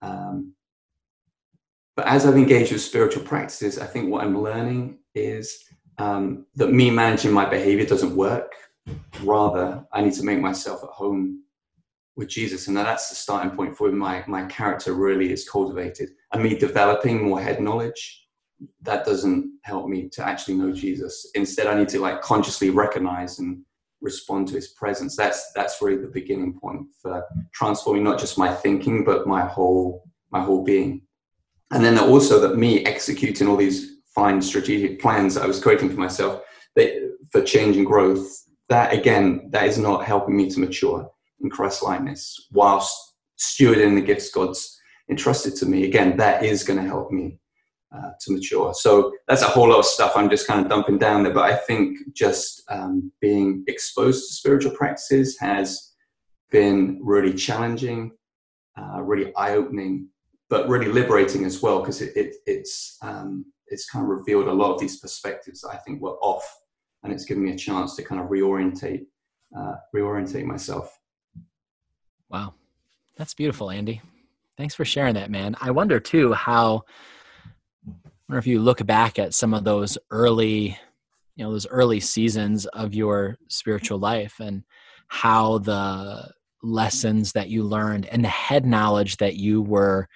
Um, 0.02 0.54
but 1.96 2.06
as 2.06 2.26
I've 2.26 2.37
engaged 2.37 2.72
with 2.72 2.83
spiritual 2.83 3.24
practices, 3.24 3.78
I 3.78 3.87
think 3.87 4.11
what 4.11 4.24
I'm 4.24 4.40
learning 4.40 4.98
is 5.14 5.64
um, 5.98 6.46
that 6.56 6.72
me 6.72 6.90
managing 6.90 7.33
my 7.33 7.44
behavior 7.44 7.87
doesn't 7.87 8.14
work. 8.14 8.52
Rather, 9.22 9.85
I 9.92 10.02
need 10.02 10.14
to 10.14 10.24
make 10.24 10.40
myself 10.40 10.83
at 10.83 10.90
home 10.90 11.42
with 12.16 12.28
Jesus, 12.28 12.68
and 12.68 12.76
that's 12.76 13.08
the 13.08 13.14
starting 13.14 13.50
point 13.50 13.76
for 13.76 13.90
my 13.92 14.24
my 14.26 14.44
character 14.46 14.92
really 14.92 15.32
is 15.32 15.48
cultivated. 15.48 16.10
And 16.32 16.42
me 16.42 16.56
developing 16.56 17.22
more 17.22 17.40
head 17.40 17.60
knowledge, 17.60 18.26
that 18.82 19.04
doesn't 19.04 19.58
help 19.62 19.88
me 19.88 20.08
to 20.10 20.26
actually 20.26 20.54
know 20.54 20.72
Jesus. 20.72 21.30
Instead, 21.34 21.66
I 21.66 21.78
need 21.78 21.88
to 21.90 22.00
like 22.00 22.20
consciously 22.20 22.70
recognize 22.70 23.38
and 23.38 23.62
respond 24.00 24.48
to 24.48 24.54
His 24.54 24.68
presence. 24.68 25.16
That's 25.16 25.52
that's 25.52 25.80
really 25.80 26.02
the 26.02 26.08
beginning 26.08 26.58
point 26.58 26.86
for 27.00 27.24
transforming 27.52 28.04
not 28.04 28.18
just 28.18 28.38
my 28.38 28.52
thinking, 28.52 29.04
but 29.04 29.26
my 29.26 29.44
whole 29.44 30.04
my 30.30 30.40
whole 30.40 30.64
being. 30.64 31.02
And 31.72 31.84
then 31.84 31.98
also 31.98 32.40
that 32.40 32.56
me 32.56 32.84
executing 32.84 33.46
all 33.46 33.56
these 33.56 34.00
fine 34.14 34.42
strategic 34.42 35.00
plans 35.00 35.34
that 35.34 35.44
I 35.44 35.46
was 35.46 35.62
creating 35.62 35.90
for 35.90 36.00
myself 36.00 36.42
that, 36.74 37.16
for 37.30 37.42
change 37.42 37.76
and 37.76 37.86
growth. 37.86 38.28
That 38.68 38.92
again, 38.92 39.48
that 39.50 39.66
is 39.66 39.78
not 39.78 40.04
helping 40.04 40.36
me 40.36 40.50
to 40.50 40.60
mature 40.60 41.10
in 41.42 41.50
Christ 41.50 41.83
likeness 41.83 42.48
whilst 42.53 43.14
stewarding 43.38 43.94
the 43.94 44.03
gifts 44.03 44.31
God's 44.31 44.79
entrusted 45.09 45.57
to 45.57 45.66
me. 45.66 45.85
Again, 45.85 46.16
that 46.18 46.44
is 46.44 46.62
going 46.62 46.79
to 46.79 46.87
help 46.87 47.11
me 47.11 47.38
uh, 47.94 48.11
to 48.20 48.33
mature. 48.33 48.72
So 48.74 49.12
that's 49.26 49.42
a 49.42 49.46
whole 49.46 49.68
lot 49.68 49.81
of 49.81 49.85
stuff 49.85 50.12
I'm 50.14 50.31
just 50.31 50.46
kind 50.46 50.61
of 50.61 50.68
dumping 50.68 50.98
down 50.98 51.22
there. 51.22 51.35
But 51.35 51.50
I 51.50 51.57
think 51.57 51.98
just 52.14 52.62
um, 52.68 53.11
being 53.20 53.64
exposed 53.66 54.29
to 54.29 54.35
spiritual 54.35 54.72
practices 54.72 55.37
has 55.40 55.94
been 56.50 57.00
really 57.03 57.35
challenging, 57.35 58.12
uh, 58.81 59.03
really 59.03 59.35
eye 59.35 59.53
opening, 59.53 60.09
but 60.48 60.68
really 60.68 60.90
liberating 60.90 61.44
as 61.44 61.62
well 61.62 61.81
because 61.81 62.03
it, 62.03 62.16
it, 62.16 62.37
it's 62.46 62.96
um, 63.03 63.44
it's 63.68 63.88
kind 63.88 64.05
of 64.05 64.11
revealed 64.11 64.48
a 64.48 64.53
lot 64.53 64.74
of 64.74 64.81
these 64.81 64.98
perspectives 64.98 65.64
I 65.64 65.76
think 65.79 66.03
were 66.03 66.18
off, 66.20 66.44
and 67.03 67.12
it's 67.12 67.24
given 67.24 67.44
me 67.44 67.53
a 67.53 67.57
chance 67.57 67.94
to 67.96 68.03
kind 68.03 68.20
of 68.20 68.29
reorientate 68.29 69.07
uh, 69.57 69.74
reorientate 69.94 70.44
myself. 70.44 70.99
Wow. 72.30 72.54
That's 73.16 73.34
beautiful, 73.34 73.70
Andy. 73.70 74.00
Thanks 74.56 74.74
for 74.74 74.84
sharing 74.84 75.14
that, 75.14 75.30
man. 75.30 75.56
I 75.60 75.72
wonder 75.72 75.98
too 75.98 76.32
how 76.32 76.84
I 77.86 77.92
wonder 78.28 78.38
if 78.38 78.46
you 78.46 78.60
look 78.60 78.86
back 78.86 79.18
at 79.18 79.34
some 79.34 79.52
of 79.52 79.64
those 79.64 79.98
early, 80.10 80.78
you 81.34 81.44
know, 81.44 81.50
those 81.50 81.66
early 81.66 81.98
seasons 81.98 82.66
of 82.66 82.94
your 82.94 83.36
spiritual 83.48 83.98
life 83.98 84.34
and 84.38 84.62
how 85.08 85.58
the 85.58 86.30
lessons 86.62 87.32
that 87.32 87.48
you 87.48 87.64
learned 87.64 88.06
and 88.06 88.24
the 88.24 88.28
head 88.28 88.64
knowledge 88.64 89.16
that 89.16 89.34
you 89.36 89.62
were 89.62 90.06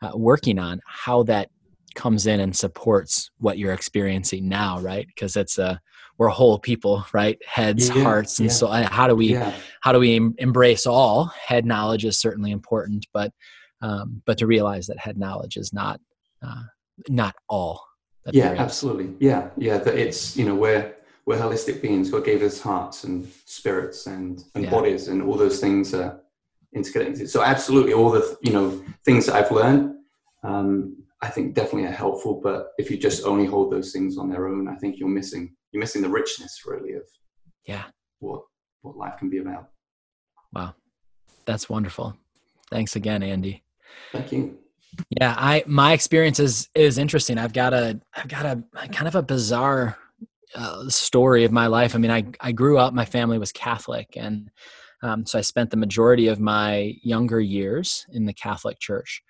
uh, 0.00 0.12
working 0.14 0.58
on, 0.58 0.80
how 0.86 1.24
that 1.24 1.48
comes 1.96 2.26
in 2.26 2.40
and 2.40 2.54
supports 2.54 3.30
what 3.38 3.58
you're 3.58 3.72
experiencing 3.72 4.48
now, 4.48 4.78
right? 4.80 5.06
Because 5.08 5.36
it's 5.36 5.58
a 5.58 5.80
we're 6.18 6.28
whole 6.28 6.58
people 6.58 7.04
right? 7.12 7.38
Heads 7.46 7.88
yeah, 7.88 8.02
hearts 8.02 8.38
and 8.38 8.48
yeah. 8.48 8.54
so 8.54 8.66
uh, 8.68 8.88
how 8.90 9.06
do 9.06 9.14
we 9.14 9.32
yeah. 9.34 9.52
how 9.80 9.92
do 9.92 9.98
we 9.98 10.16
em- 10.16 10.34
embrace 10.38 10.86
all? 10.86 11.32
Head 11.46 11.64
knowledge 11.64 12.04
is 12.04 12.18
certainly 12.18 12.50
important 12.50 13.06
but 13.12 13.32
um, 13.80 14.22
but 14.26 14.38
to 14.38 14.46
realize 14.46 14.86
that 14.86 14.98
head 14.98 15.18
knowledge 15.18 15.56
is 15.56 15.72
not 15.72 16.00
uh, 16.44 16.62
not 17.08 17.34
all 17.48 17.84
yeah 18.32 18.54
absolutely. 18.58 19.14
Yeah 19.18 19.48
yeah 19.56 19.78
that 19.78 19.96
it's 19.96 20.36
you 20.36 20.44
know 20.46 20.54
we're 20.54 20.94
we're 21.26 21.38
holistic 21.38 21.80
beings. 21.80 22.10
God 22.10 22.24
gave 22.24 22.42
us 22.42 22.60
hearts 22.60 23.04
and 23.04 23.26
spirits 23.44 24.06
and 24.06 24.44
and 24.54 24.70
bodies 24.70 25.08
and 25.08 25.22
all 25.22 25.36
those 25.36 25.60
things 25.60 25.94
are 25.94 26.20
interconnected. 26.74 27.30
So 27.30 27.42
absolutely 27.42 27.92
all 27.92 28.10
the 28.10 28.36
you 28.42 28.52
know 28.52 28.82
things 29.04 29.26
that 29.26 29.36
i've 29.36 29.50
learned 29.50 29.94
um, 30.42 31.03
I 31.24 31.30
think 31.30 31.54
definitely 31.54 31.88
are 31.88 31.92
helpful. 31.92 32.38
But 32.42 32.72
if 32.76 32.90
you 32.90 32.98
just 32.98 33.24
only 33.24 33.46
hold 33.46 33.72
those 33.72 33.92
things 33.92 34.18
on 34.18 34.28
their 34.28 34.46
own, 34.46 34.68
I 34.68 34.76
think 34.76 34.98
you're 34.98 35.08
missing 35.08 35.56
you're 35.72 35.80
missing 35.80 36.02
the 36.02 36.08
richness 36.08 36.60
really 36.66 36.92
of 36.92 37.02
yeah 37.66 37.84
what 38.18 38.42
what 38.82 38.98
life 38.98 39.14
can 39.18 39.30
be 39.30 39.38
about. 39.38 39.70
Wow, 40.52 40.74
that's 41.46 41.70
wonderful. 41.70 42.14
Thanks 42.70 42.94
again, 42.94 43.22
Andy. 43.22 43.64
Thank 44.12 44.32
you. 44.32 44.58
Yeah, 45.18 45.34
I 45.36 45.64
my 45.66 45.94
experience 45.94 46.38
is 46.38 46.68
is 46.74 46.98
interesting. 46.98 47.38
I've 47.38 47.54
got 47.54 47.72
a 47.72 47.98
I've 48.14 48.28
got 48.28 48.44
a 48.44 48.62
kind 48.88 49.08
of 49.08 49.14
a 49.14 49.22
bizarre 49.22 49.96
uh, 50.54 50.88
story 50.90 51.44
of 51.44 51.52
my 51.52 51.68
life. 51.68 51.94
I 51.94 51.98
mean, 51.98 52.10
I 52.10 52.24
I 52.38 52.52
grew 52.52 52.76
up. 52.76 52.92
My 52.92 53.06
family 53.06 53.38
was 53.38 53.50
Catholic, 53.50 54.14
and 54.14 54.50
um, 55.02 55.24
so 55.24 55.38
I 55.38 55.42
spent 55.42 55.70
the 55.70 55.78
majority 55.78 56.28
of 56.28 56.38
my 56.38 56.94
younger 57.02 57.40
years 57.40 58.04
in 58.12 58.26
the 58.26 58.34
Catholic 58.34 58.78
Church. 58.78 59.22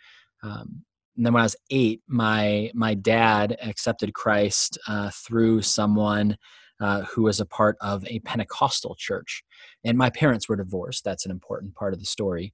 Um, 0.42 0.85
and 1.16 1.24
then 1.24 1.33
when 1.33 1.42
I 1.42 1.44
was 1.44 1.57
eight, 1.70 2.03
my 2.09 2.70
my 2.74 2.94
dad 2.94 3.57
accepted 3.62 4.14
Christ 4.14 4.79
uh, 4.88 5.11
through 5.12 5.62
someone 5.62 6.37
uh, 6.81 7.03
who 7.03 7.22
was 7.22 7.40
a 7.40 7.46
part 7.46 7.77
of 7.81 8.05
a 8.07 8.18
Pentecostal 8.20 8.96
church, 8.98 9.44
and 9.85 9.96
my 9.96 10.11
parents 10.11 10.48
were 10.48 10.57
divorced. 10.57 11.05
That's 11.05 11.24
an 11.24 11.31
important 11.31 11.74
part 11.74 11.94
of 11.94 12.00
the 12.00 12.07
story, 12.07 12.53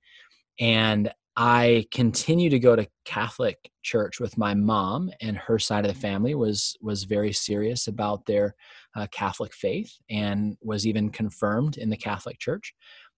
and 0.58 1.10
I 1.36 1.86
continue 1.90 2.50
to 2.50 2.58
go 2.58 2.76
to 2.76 2.88
Catholic 3.04 3.70
church 3.82 4.20
with 4.20 4.36
my 4.36 4.52
mom, 4.52 5.10
and 5.20 5.38
her 5.38 5.58
side 5.58 5.86
of 5.86 5.94
the 5.94 6.00
family 6.00 6.34
was 6.34 6.76
was 6.82 7.04
very 7.04 7.32
serious 7.32 7.86
about 7.86 8.26
their 8.26 8.54
uh, 8.94 9.06
Catholic 9.10 9.54
faith 9.54 9.92
and 10.10 10.56
was 10.60 10.86
even 10.86 11.10
confirmed 11.10 11.78
in 11.78 11.88
the 11.88 11.96
Catholic 11.96 12.38
Church, 12.38 12.74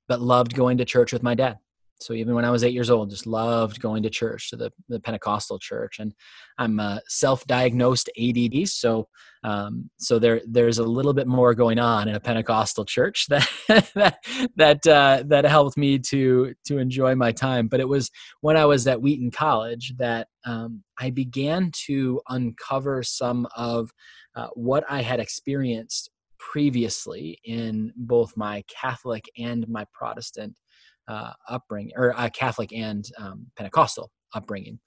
but 0.07 0.21
loved 0.21 0.55
going 0.55 0.79
to 0.79 0.85
church 0.85 1.13
with 1.13 1.23
my 1.23 1.35
dad. 1.35 1.59
So 2.01 2.15
even 2.15 2.35
when 2.35 2.45
I 2.45 2.51
was 2.51 2.65
eight 2.65 2.75
years 2.75 2.91
old, 2.91 3.11
just 3.11 3.27
loved 3.27 3.81
going 3.81 4.03
to 4.03 4.11
church, 4.11 4.51
to 4.51 4.57
the, 4.57 4.73
the 4.89 4.99
Pentecostal 5.01 5.59
church. 5.59 5.99
And 6.01 6.13
I'm 6.59 6.81
a 6.81 7.01
self-diagnosed 7.09 8.11
ADD, 8.19 8.69
so 8.69 9.09
um, 9.45 9.91
so 9.99 10.19
there 10.19 10.41
there's 10.47 10.79
a 10.79 10.85
little 10.85 11.13
bit 11.13 11.27
more 11.27 11.55
going 11.55 11.79
on 11.79 12.09
in 12.09 12.15
a 12.15 12.21
Pentecostal 12.21 12.85
church 12.85 13.27
that 13.29 13.49
that 13.95 14.19
that 14.57 14.87
uh, 14.87 15.25
that 15.27 15.45
helped 15.45 15.77
me 15.77 15.99
to 15.99 16.55
to 16.67 16.79
enjoy 16.79 17.15
my 17.15 17.33
time. 17.33 17.67
But 17.67 17.81
it 17.81 17.89
was 17.89 18.11
when 18.41 18.57
I 18.57 18.65
was 18.65 18.87
at 18.87 19.01
Wheaton 19.01 19.31
College 19.31 19.95
that 19.99 20.29
um, 20.45 20.83
I 20.99 21.11
began 21.11 21.73
to 21.87 22.21
uncover 22.29 23.03
some 23.03 23.47
of 23.57 23.91
uh, 24.37 24.49
what 24.55 24.85
I 24.89 25.03
had 25.03 25.21
experienced 25.21 26.11
previously 26.39 27.39
in 27.45 27.93
both 27.97 28.37
my 28.37 28.65
Catholic 28.69 29.25
and 29.39 29.67
my 29.69 29.87
Protestant 29.93 30.55
uh, 31.09 31.33
upbringing, 31.49 31.93
or 31.97 32.19
uh, 32.19 32.29
Catholic 32.31 32.73
and 32.73 33.05
um, 33.19 33.47
Pentecostal 33.57 34.11
upbringing. 34.35 34.79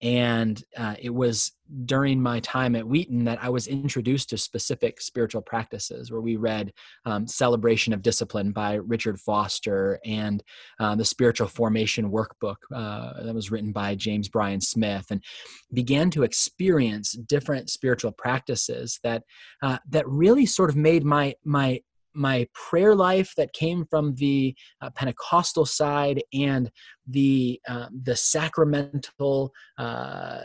And 0.00 0.62
uh, 0.76 0.94
it 1.00 1.10
was 1.10 1.50
during 1.84 2.22
my 2.22 2.38
time 2.38 2.76
at 2.76 2.86
Wheaton 2.86 3.24
that 3.24 3.42
I 3.42 3.48
was 3.48 3.66
introduced 3.66 4.30
to 4.30 4.38
specific 4.38 5.00
spiritual 5.00 5.42
practices, 5.42 6.12
where 6.12 6.20
we 6.20 6.36
read 6.36 6.72
um, 7.04 7.26
Celebration 7.26 7.92
of 7.92 8.00
Discipline 8.00 8.52
by 8.52 8.74
Richard 8.74 9.18
Foster 9.18 9.98
and 10.04 10.40
uh, 10.78 10.94
the 10.94 11.04
Spiritual 11.04 11.48
Formation 11.48 12.12
Workbook 12.12 12.58
uh, 12.72 13.24
that 13.24 13.34
was 13.34 13.50
written 13.50 13.72
by 13.72 13.96
James 13.96 14.28
Bryan 14.28 14.60
Smith, 14.60 15.06
and 15.10 15.20
began 15.72 16.10
to 16.10 16.22
experience 16.22 17.12
different 17.12 17.68
spiritual 17.68 18.12
practices 18.12 19.00
that 19.02 19.24
uh, 19.64 19.78
that 19.90 20.08
really 20.08 20.46
sort 20.46 20.70
of 20.70 20.76
made 20.76 21.04
my 21.04 21.34
my 21.44 21.80
my 22.18 22.46
prayer 22.52 22.94
life 22.94 23.32
that 23.36 23.52
came 23.52 23.86
from 23.86 24.14
the 24.16 24.54
uh, 24.82 24.90
Pentecostal 24.90 25.64
side 25.64 26.22
and 26.32 26.70
the 27.06 27.60
uh, 27.68 27.86
the 28.02 28.16
sacramental 28.16 29.52
uh, 29.78 30.40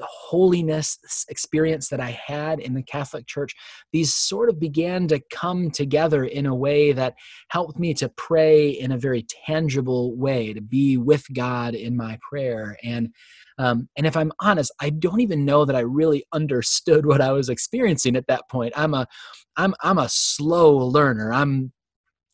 holiness 0.00 0.98
experience 1.28 1.88
that 1.88 2.00
I 2.00 2.18
had 2.26 2.60
in 2.60 2.74
the 2.74 2.82
Catholic 2.82 3.26
Church, 3.26 3.54
these 3.92 4.14
sort 4.14 4.48
of 4.48 4.60
began 4.60 5.08
to 5.08 5.20
come 5.30 5.70
together 5.70 6.24
in 6.24 6.46
a 6.46 6.54
way 6.54 6.92
that 6.92 7.14
helped 7.50 7.78
me 7.78 7.94
to 7.94 8.08
pray 8.10 8.70
in 8.70 8.92
a 8.92 8.98
very 8.98 9.26
tangible 9.46 10.16
way, 10.16 10.52
to 10.52 10.60
be 10.60 10.96
with 10.96 11.24
God 11.32 11.74
in 11.74 11.96
my 11.96 12.18
prayer. 12.28 12.76
And 12.82 13.10
um, 13.58 13.88
and 13.96 14.06
if 14.06 14.16
I'm 14.16 14.32
honest, 14.40 14.70
I 14.80 14.90
don't 14.90 15.20
even 15.20 15.44
know 15.44 15.64
that 15.64 15.76
I 15.76 15.80
really 15.80 16.24
understood 16.32 17.06
what 17.06 17.20
I 17.20 17.32
was 17.32 17.48
experiencing 17.48 18.16
at 18.16 18.26
that 18.26 18.48
point. 18.50 18.74
I'm 18.76 18.92
a, 18.92 19.06
I'm, 19.56 19.74
I'm 19.82 19.98
a 19.98 20.10
slow 20.10 20.76
learner. 20.76 21.32
I'm, 21.32 21.72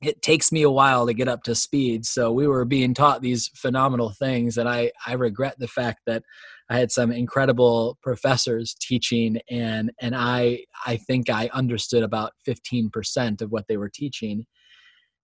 it 0.02 0.20
takes 0.20 0.50
me 0.50 0.62
a 0.62 0.70
while 0.70 1.06
to 1.06 1.14
get 1.14 1.28
up 1.28 1.44
to 1.44 1.54
speed. 1.54 2.04
So 2.04 2.32
we 2.32 2.48
were 2.48 2.64
being 2.64 2.92
taught 2.92 3.22
these 3.22 3.50
phenomenal 3.54 4.10
things, 4.10 4.58
and 4.58 4.68
I, 4.68 4.90
I 5.06 5.12
regret 5.12 5.54
the 5.60 5.68
fact 5.68 6.00
that 6.06 6.24
I 6.70 6.78
had 6.78 6.90
some 6.90 7.12
incredible 7.12 7.98
professors 8.02 8.74
teaching, 8.80 9.40
and 9.50 9.90
and 10.00 10.14
I, 10.14 10.64
I 10.86 10.96
think 10.96 11.28
I 11.30 11.50
understood 11.52 12.02
about 12.02 12.32
15% 12.46 13.42
of 13.42 13.50
what 13.50 13.66
they 13.68 13.76
were 13.76 13.90
teaching. 13.90 14.46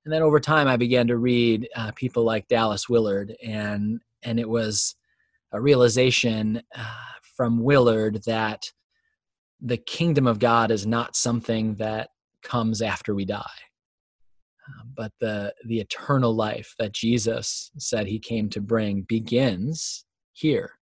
And 0.05 0.13
then 0.13 0.23
over 0.23 0.41
time, 0.41 0.69
I 0.69 0.77
began 0.77 1.07
to 1.09 1.19
read 1.19 1.69
uh, 1.77 1.93
people 1.93 2.25
like 2.25 2.49
Dallas 2.49 2.89
Willard, 2.89 3.35
and 3.45 4.01
and 4.23 4.41
it 4.41 4.49
was 4.49 4.97
a 5.53 5.61
realization 5.61 6.63
uh, 6.77 6.95
from 7.37 7.63
Willard 7.63 8.23
that 8.27 8.71
the 9.61 9.77
kingdom 9.77 10.27
of 10.27 10.39
God 10.39 10.71
is 10.71 10.87
not 10.87 11.17
something 11.17 11.75
that 11.77 12.11
comes 12.43 12.83
after 12.83 13.15
we 13.15 13.25
die, 13.25 13.41
uh, 14.69 14.85
but 14.97 15.13
the 15.21 15.55
the 15.67 15.81
eternal 15.81 16.35
life 16.35 16.75
that 16.79 16.93
Jesus 16.93 17.71
said 17.79 18.07
He 18.07 18.19
came 18.19 18.49
to 18.51 18.61
bring 18.61 19.03
begins 19.03 20.05
here 20.33 20.78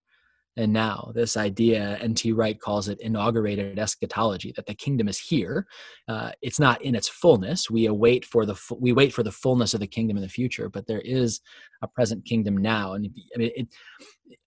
and 0.57 0.73
now 0.73 1.13
this 1.15 1.37
idea 1.37 1.99
nt 2.07 2.25
wright 2.35 2.61
calls 2.61 2.89
it 2.89 3.01
inaugurated 3.01 3.79
eschatology 3.79 4.53
that 4.57 4.67
the 4.67 4.75
kingdom 4.75 5.09
is 5.09 5.19
here 5.19 5.67
uh, 6.09 6.31
it's 6.41 6.61
not 6.61 6.81
in 6.83 6.95
its 6.95 7.09
fullness. 7.09 7.69
We 7.69 7.87
await 7.87 8.25
for 8.25 8.47
the 8.47 8.57
we 8.79 8.93
wait 8.93 9.13
for 9.13 9.23
the 9.23 9.33
fullness 9.33 9.75
of 9.75 9.81
the 9.81 9.87
kingdom 9.87 10.17
in 10.17 10.23
the 10.23 10.29
future 10.29 10.69
but 10.69 10.87
there 10.87 11.01
is 11.01 11.41
a 11.83 11.89
present 11.89 12.25
kingdom 12.25 12.57
now. 12.57 12.95
And 12.95 13.09
i 13.35 13.39
mean 13.39 13.51
it, 13.55 13.69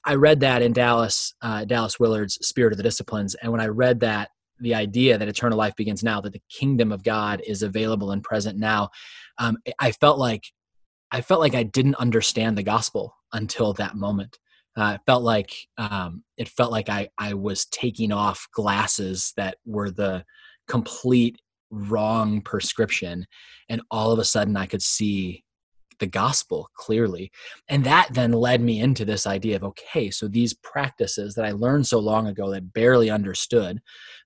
i 0.05 0.15
read 0.15 0.39
that 0.39 0.61
in 0.61 0.73
dallas 0.73 1.33
uh, 1.41 1.65
dallas 1.65 1.99
willard's 1.99 2.35
spirit 2.45 2.73
of 2.73 2.77
the 2.77 2.83
disciplines. 2.83 3.35
And 3.35 3.51
when 3.51 3.61
i 3.61 3.67
read 3.67 3.99
that 4.01 4.29
the 4.59 4.75
idea 4.75 5.17
that 5.17 5.27
eternal 5.27 5.57
life 5.57 5.75
begins 5.75 6.03
now 6.03 6.21
that 6.21 6.33
the 6.33 6.41
kingdom 6.49 6.91
of 6.91 7.03
god 7.03 7.41
is 7.45 7.63
available 7.63 8.11
and 8.11 8.23
present 8.23 8.57
now 8.57 8.89
um, 9.37 9.57
i 9.79 9.91
felt 9.91 10.17
like 10.17 10.43
i 11.11 11.21
felt 11.21 11.39
like 11.41 11.55
i 11.55 11.63
didn't 11.63 11.95
understand 11.95 12.57
the 12.57 12.63
gospel 12.63 13.15
until 13.33 13.73
that 13.73 13.95
moment 13.95 14.37
uh, 14.79 14.93
it 14.95 15.01
felt 15.05 15.23
like 15.23 15.53
um, 15.77 16.23
it 16.37 16.47
felt 16.49 16.71
like 16.71 16.89
I 16.89 17.09
I 17.17 17.33
was 17.33 17.65
taking 17.65 18.11
off 18.11 18.47
glasses 18.53 19.33
that 19.37 19.57
were 19.65 19.91
the 19.91 20.23
complete 20.67 21.37
wrong 21.71 22.41
prescription, 22.41 23.25
and 23.69 23.81
all 23.91 24.11
of 24.11 24.19
a 24.19 24.25
sudden 24.25 24.57
I 24.57 24.65
could 24.65 24.81
see 24.81 25.43
the 25.99 26.07
gospel 26.07 26.69
clearly. 26.75 27.31
And 27.67 27.83
that 27.83 28.09
then 28.13 28.31
led 28.31 28.61
me 28.61 28.79
into 28.79 29.05
this 29.05 29.27
idea 29.27 29.57
of 29.57 29.63
okay, 29.63 30.09
so 30.09 30.27
these 30.27 30.53
practices 30.53 31.35
that 31.35 31.45
I 31.45 31.51
learned 31.51 31.87
so 31.87 31.99
long 31.99 32.27
ago 32.27 32.49
that 32.51 32.73
barely 32.73 33.09
understood, 33.09 33.81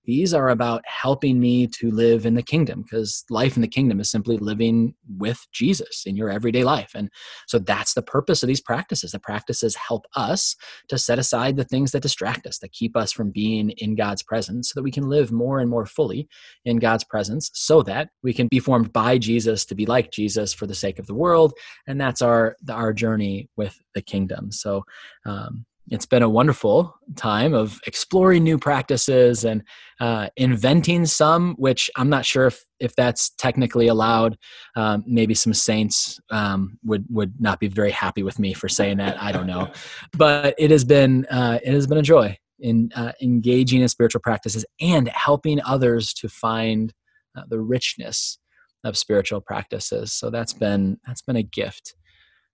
these 0.06 0.34
are 0.34 0.50
about 0.50 0.84
helping 0.86 1.39
me 1.39 1.68
to 1.68 1.89
live 1.89 2.26
in 2.26 2.34
the 2.34 2.44
kingdom 2.44 2.82
because 2.82 3.24
life 3.30 3.56
in 3.56 3.62
the 3.62 3.68
kingdom 3.68 4.00
is 4.00 4.12
simply 4.12 4.38
living 4.38 4.94
with 5.18 5.46
Jesus 5.52 6.04
in 6.06 6.16
your 6.16 6.30
everyday 6.30 6.63
life. 6.63 6.92
And 6.94 7.10
so 7.48 7.60
that's 7.60 7.94
the 7.94 8.02
purpose 8.02 8.44
of 8.44 8.48
these 8.48 8.62
practices. 8.62 9.12
The 9.12 9.20
practices 9.20 9.76
help 9.76 10.06
us 10.16 10.56
to 10.89 10.98
set 10.98 11.20
aside 11.20 11.56
the 11.56 11.63
things 11.63 11.92
that 11.92 12.02
distract 12.02 12.46
us, 12.46 12.60
that 12.60 12.74
keep 12.74 12.98
us 12.98 13.12
from 13.12 13.32
being 13.32 13.70
in 13.72 13.96
God's 13.96 14.24
presence, 14.24 14.70
so 14.70 14.80
that 14.80 14.84
we 14.84 14.92
can 14.92 15.08
live 15.08 15.32
more 15.32 15.60
and 15.60 15.70
more 15.70 15.86
fully 15.86 16.28
in 16.66 16.78
God's 16.78 17.04
presence, 17.04 17.50
so 17.54 17.82
that 17.84 18.10
we 18.24 18.34
can 18.34 18.48
be 18.50 18.60
formed 18.60 18.92
by 18.92 19.18
Jesus 19.18 19.66
to 19.66 19.76
be 19.76 19.86
like 19.86 20.12
Jesus 20.12 20.54
for 20.54 20.68
the 20.68 20.76
sake 20.76 21.00
of 21.00 21.08
the 21.08 21.16
world. 21.16 21.54
And 21.88 22.00
that's 22.00 22.22
our 22.22 22.58
our 22.70 22.94
journey 22.94 23.50
with 23.56 23.80
the 23.96 24.02
kingdom. 24.02 24.52
So 24.52 24.84
um, 25.26 25.66
it's 25.89 26.06
been 26.06 26.24
a 26.24 26.30
wonderful 26.30 26.96
time 27.15 27.54
of 27.54 27.80
exploring 27.86 28.43
new 28.43 28.58
practices 28.58 29.43
and 29.43 29.63
uh, 30.00 30.30
inventing 30.38 31.06
some, 31.06 31.56
which 31.58 31.89
I'm 31.98 32.10
not 32.10 32.26
sure 32.26 32.48
if, 32.48 32.63
if 32.80 32.96
that's 32.96 33.32
technically 33.32 33.88
allowed. 33.88 34.38
Um, 34.76 35.04
maybe 35.06 35.34
some 35.34 35.54
saints 35.54 36.19
um, 36.32 36.78
would 36.84 37.06
would 37.10 37.39
not 37.39 37.60
be 37.60 37.67
very 37.67 37.91
happy 37.91 38.24
with 38.24 38.39
me 38.39 38.54
for 38.54 38.69
saying 38.69 38.98
that. 38.98 39.22
I 39.22 39.32
don't 39.32 39.48
know, 39.48 39.72
but 40.17 40.56
it 40.58 40.72
has 40.72 40.86
been 40.86 41.26
uh, 41.26 41.60
it 41.63 41.74
has 41.74 41.86
been 41.86 41.98
a 41.98 42.04
joy 42.04 42.38
in 42.60 42.89
uh, 42.96 43.12
engaging 43.22 43.82
in 43.82 43.89
spiritual 43.89 44.22
practices 44.22 44.65
and 44.80 45.10
helping 45.10 45.62
others 45.63 46.13
to 46.13 46.30
find 46.30 46.93
uh, 47.38 47.43
the 47.50 47.60
richness 47.60 48.38
of 48.86 48.98
spiritual 48.98 49.41
practices. 49.41 50.13
So 50.13 50.30
that's 50.30 50.54
been 50.54 50.98
that's 51.06 51.22
been 51.22 51.36
a 51.36 51.43
gift 51.43 51.96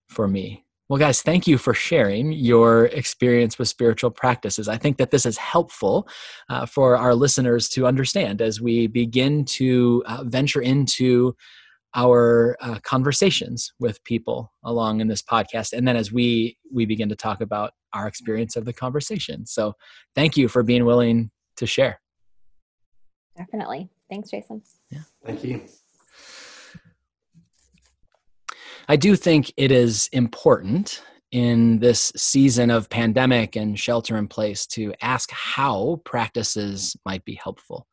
for 0.08 0.26
me. 0.26 0.64
Well, 0.90 0.98
guys, 0.98 1.22
thank 1.22 1.46
you 1.46 1.56
for 1.56 1.72
sharing 1.72 2.32
your 2.32 2.86
experience 2.86 3.60
with 3.60 3.68
spiritual 3.68 4.10
practices. 4.10 4.66
I 4.66 4.76
think 4.76 4.96
that 4.96 5.12
this 5.12 5.24
is 5.24 5.36
helpful 5.38 6.08
uh, 6.48 6.66
for 6.66 6.96
our 6.96 7.14
listeners 7.14 7.68
to 7.70 7.86
understand 7.86 8.42
as 8.42 8.60
we 8.60 8.88
begin 8.88 9.44
to 9.44 10.02
uh, 10.06 10.24
venture 10.24 10.60
into 10.60 11.36
our 11.94 12.56
uh, 12.60 12.80
conversations 12.82 13.72
with 13.78 14.02
people 14.02 14.52
along 14.64 15.00
in 15.00 15.06
this 15.06 15.22
podcast 15.22 15.72
and 15.72 15.86
then 15.86 15.94
as 15.94 16.10
we 16.10 16.58
we 16.72 16.86
begin 16.86 17.08
to 17.08 17.16
talk 17.16 17.40
about 17.40 17.70
our 17.92 18.08
experience 18.08 18.56
of 18.56 18.64
the 18.64 18.72
conversation. 18.72 19.46
So 19.46 19.74
thank 20.16 20.36
you 20.36 20.48
for 20.48 20.64
being 20.64 20.84
willing 20.84 21.30
to 21.58 21.66
share. 21.66 22.00
Definitely. 23.36 23.90
Thanks 24.10 24.28
jason. 24.28 24.62
Yeah. 24.90 25.02
Thank 25.24 25.44
you 25.44 25.62
I 28.90 28.96
do 28.96 29.14
think 29.14 29.52
it 29.56 29.70
is 29.70 30.08
important 30.12 31.00
in 31.30 31.78
this 31.78 32.10
season 32.16 32.72
of 32.72 32.90
pandemic 32.90 33.54
and 33.54 33.78
shelter 33.78 34.16
in 34.16 34.26
place 34.26 34.66
to 34.66 34.92
ask 35.00 35.30
how 35.30 36.02
practices 36.04 36.96
might 37.06 37.24
be 37.24 37.36
helpful. 37.36 37.86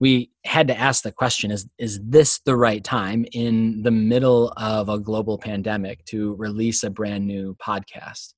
We 0.00 0.30
had 0.44 0.68
to 0.68 0.78
ask 0.78 1.02
the 1.02 1.12
question 1.12 1.50
is, 1.50 1.66
is 1.78 1.98
this 2.04 2.40
the 2.40 2.56
right 2.56 2.84
time 2.84 3.24
in 3.32 3.80
the 3.84 3.90
middle 3.90 4.52
of 4.58 4.90
a 4.90 4.98
global 4.98 5.38
pandemic 5.38 6.04
to 6.08 6.34
release 6.34 6.84
a 6.84 6.90
brand 6.90 7.26
new 7.26 7.56
podcast? 7.56 8.34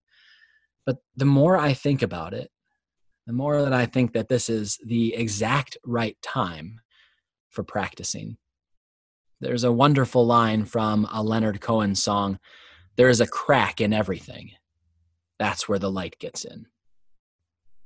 But 0.86 0.98
the 1.16 1.24
more 1.24 1.56
I 1.56 1.74
think 1.74 2.02
about 2.02 2.34
it, 2.34 2.52
the 3.26 3.32
more 3.32 3.62
that 3.62 3.72
I 3.72 3.86
think 3.86 4.12
that 4.12 4.28
this 4.28 4.48
is 4.48 4.78
the 4.86 5.12
exact 5.16 5.76
right 5.84 6.16
time 6.22 6.78
for 7.50 7.64
practicing 7.64 8.36
there's 9.40 9.64
a 9.64 9.72
wonderful 9.72 10.26
line 10.26 10.64
from 10.64 11.06
a 11.12 11.22
Leonard 11.22 11.60
Cohen 11.60 11.94
song 11.94 12.38
there 12.96 13.08
is 13.08 13.20
a 13.20 13.26
crack 13.26 13.80
in 13.80 13.92
everything. 13.92 14.52
That's 15.38 15.68
where 15.68 15.78
the 15.78 15.90
light 15.90 16.18
gets 16.20 16.44
in. 16.44 16.66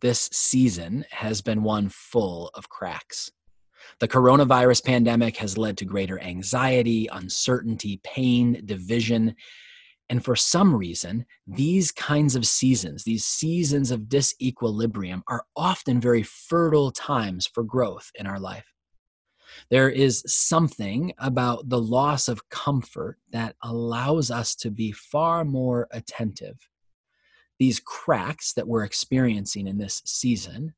This 0.01 0.29
season 0.33 1.05
has 1.11 1.41
been 1.41 1.63
one 1.63 1.89
full 1.89 2.51
of 2.55 2.69
cracks. 2.69 3.31
The 4.01 4.09
coronavirus 4.09 4.85
pandemic 4.85 5.39
has 5.39 5.57
led 5.57 5.79
to 5.79 5.85
greater 5.85 6.21
anxiety, 6.21 7.09
uncertainty, 7.11 8.01
pain, 8.05 8.61
division. 8.65 9.35
And 10.11 10.23
for 10.23 10.37
some 10.37 10.75
reason, 10.75 11.25
these 11.47 11.91
kinds 11.91 12.37
of 12.37 12.47
seasons, 12.47 13.05
these 13.05 13.25
seasons 13.25 13.91
of 13.91 14.03
disequilibrium, 14.03 15.23
are 15.27 15.45
often 15.57 16.01
very 16.01 16.23
fertile 16.23 16.91
times 16.91 17.47
for 17.47 17.65
growth 17.65 18.11
in 18.15 18.27
our 18.27 18.39
life. 18.39 18.67
There 19.71 19.89
is 19.89 20.23
something 20.27 21.13
about 21.19 21.69
the 21.69 21.81
loss 21.81 22.29
of 22.29 22.49
comfort 22.49 23.19
that 23.31 23.57
allows 23.63 24.31
us 24.31 24.55
to 24.57 24.71
be 24.71 24.93
far 24.93 25.45
more 25.45 25.89
attentive. 25.91 26.69
These 27.59 27.81
cracks 27.81 28.53
that 28.55 28.69
we're 28.69 28.85
experiencing 28.85 29.67
in 29.67 29.79
this 29.79 30.03
season 30.05 30.75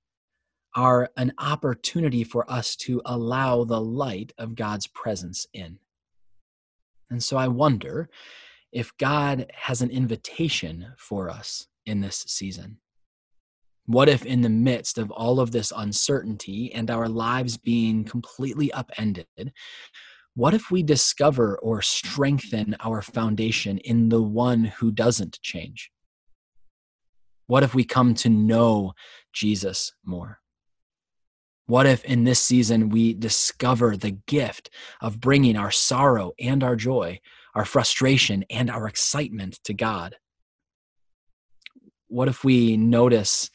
are 0.74 1.10
an 1.16 1.32
opportunity 1.38 2.24
for 2.24 2.50
us 2.50 2.76
to 2.76 3.02
allow 3.04 3.64
the 3.64 3.80
light 3.80 4.32
of 4.38 4.54
God's 4.54 4.86
presence 4.86 5.46
in. 5.52 5.78
And 7.10 7.22
so 7.22 7.36
I 7.36 7.48
wonder 7.48 8.08
if 8.72 8.96
God 8.98 9.50
has 9.54 9.82
an 9.82 9.90
invitation 9.90 10.92
for 10.96 11.28
us 11.28 11.66
in 11.86 12.00
this 12.00 12.24
season. 12.28 12.78
What 13.90 14.09
if, 14.09 14.24
in 14.24 14.42
the 14.42 14.48
midst 14.48 14.98
of 14.98 15.11
all 15.11 15.40
of 15.40 15.50
this 15.50 15.72
uncertainty 15.76 16.72
and 16.72 16.92
our 16.92 17.09
lives 17.09 17.57
being 17.57 18.05
completely 18.05 18.70
upended, 18.70 19.26
what 20.37 20.55
if 20.55 20.70
we 20.70 20.85
discover 20.85 21.59
or 21.59 21.83
strengthen 21.83 22.76
our 22.79 23.03
foundation 23.03 23.79
in 23.79 24.09
the 24.09 24.22
one 24.22 24.62
who 24.62 24.92
doesn't 24.92 25.40
change? 25.42 25.90
What 27.48 27.64
if 27.64 27.74
we 27.74 27.83
come 27.83 28.14
to 28.14 28.29
know 28.29 28.92
Jesus 29.33 29.92
more? 30.05 30.38
What 31.66 31.87
if 31.87 32.05
in 32.05 32.22
this 32.22 32.40
season 32.40 32.90
we 32.90 33.12
discover 33.12 33.96
the 33.96 34.12
gift 34.12 34.70
of 35.00 35.20
bringing 35.20 35.57
our 35.57 35.72
sorrow 35.72 36.31
and 36.38 36.62
our 36.62 36.76
joy, 36.76 37.18
our 37.57 37.64
frustration 37.64 38.44
and 38.50 38.70
our 38.70 38.87
excitement 38.87 39.59
to 39.64 39.74
God? 39.74 40.14
What 42.07 42.29
if 42.29 42.44
we 42.44 42.76
notice 42.76 43.50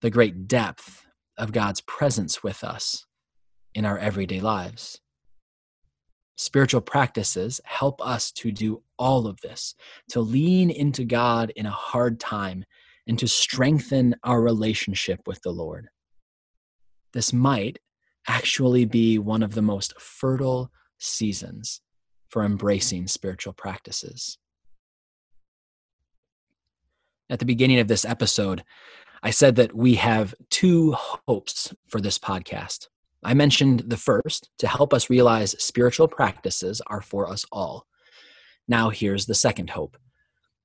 the 0.00 0.10
great 0.10 0.48
depth 0.48 1.06
of 1.38 1.52
God's 1.52 1.80
presence 1.80 2.42
with 2.42 2.64
us 2.64 3.06
in 3.74 3.84
our 3.84 3.98
everyday 3.98 4.40
lives? 4.40 5.00
Spiritual 6.36 6.80
practices 6.80 7.60
help 7.64 8.04
us 8.04 8.32
to 8.32 8.50
do 8.50 8.82
all 8.98 9.26
of 9.26 9.40
this, 9.42 9.74
to 10.08 10.20
lean 10.20 10.70
into 10.70 11.04
God 11.04 11.52
in 11.54 11.66
a 11.66 11.70
hard 11.70 12.18
time, 12.18 12.64
and 13.06 13.18
to 13.18 13.28
strengthen 13.28 14.14
our 14.24 14.40
relationship 14.40 15.20
with 15.26 15.40
the 15.42 15.50
Lord 15.50 15.88
this 17.12 17.32
might 17.32 17.78
actually 18.28 18.84
be 18.84 19.18
one 19.18 19.42
of 19.42 19.54
the 19.54 19.62
most 19.62 19.98
fertile 20.00 20.70
seasons 20.98 21.80
for 22.28 22.44
embracing 22.44 23.06
spiritual 23.06 23.52
practices. 23.52 24.38
At 27.28 27.38
the 27.38 27.44
beginning 27.44 27.78
of 27.78 27.88
this 27.88 28.04
episode, 28.04 28.64
I 29.22 29.30
said 29.30 29.56
that 29.56 29.74
we 29.74 29.94
have 29.96 30.34
two 30.48 30.92
hopes 31.28 31.74
for 31.88 32.00
this 32.00 32.18
podcast. 32.18 32.88
I 33.22 33.34
mentioned 33.34 33.80
the 33.80 33.98
first 33.98 34.48
to 34.58 34.66
help 34.66 34.94
us 34.94 35.10
realize 35.10 35.62
spiritual 35.62 36.08
practices 36.08 36.80
are 36.86 37.02
for 37.02 37.28
us 37.28 37.44
all. 37.52 37.86
Now, 38.66 38.88
here's 38.88 39.26
the 39.26 39.34
second 39.34 39.70
hope 39.70 39.96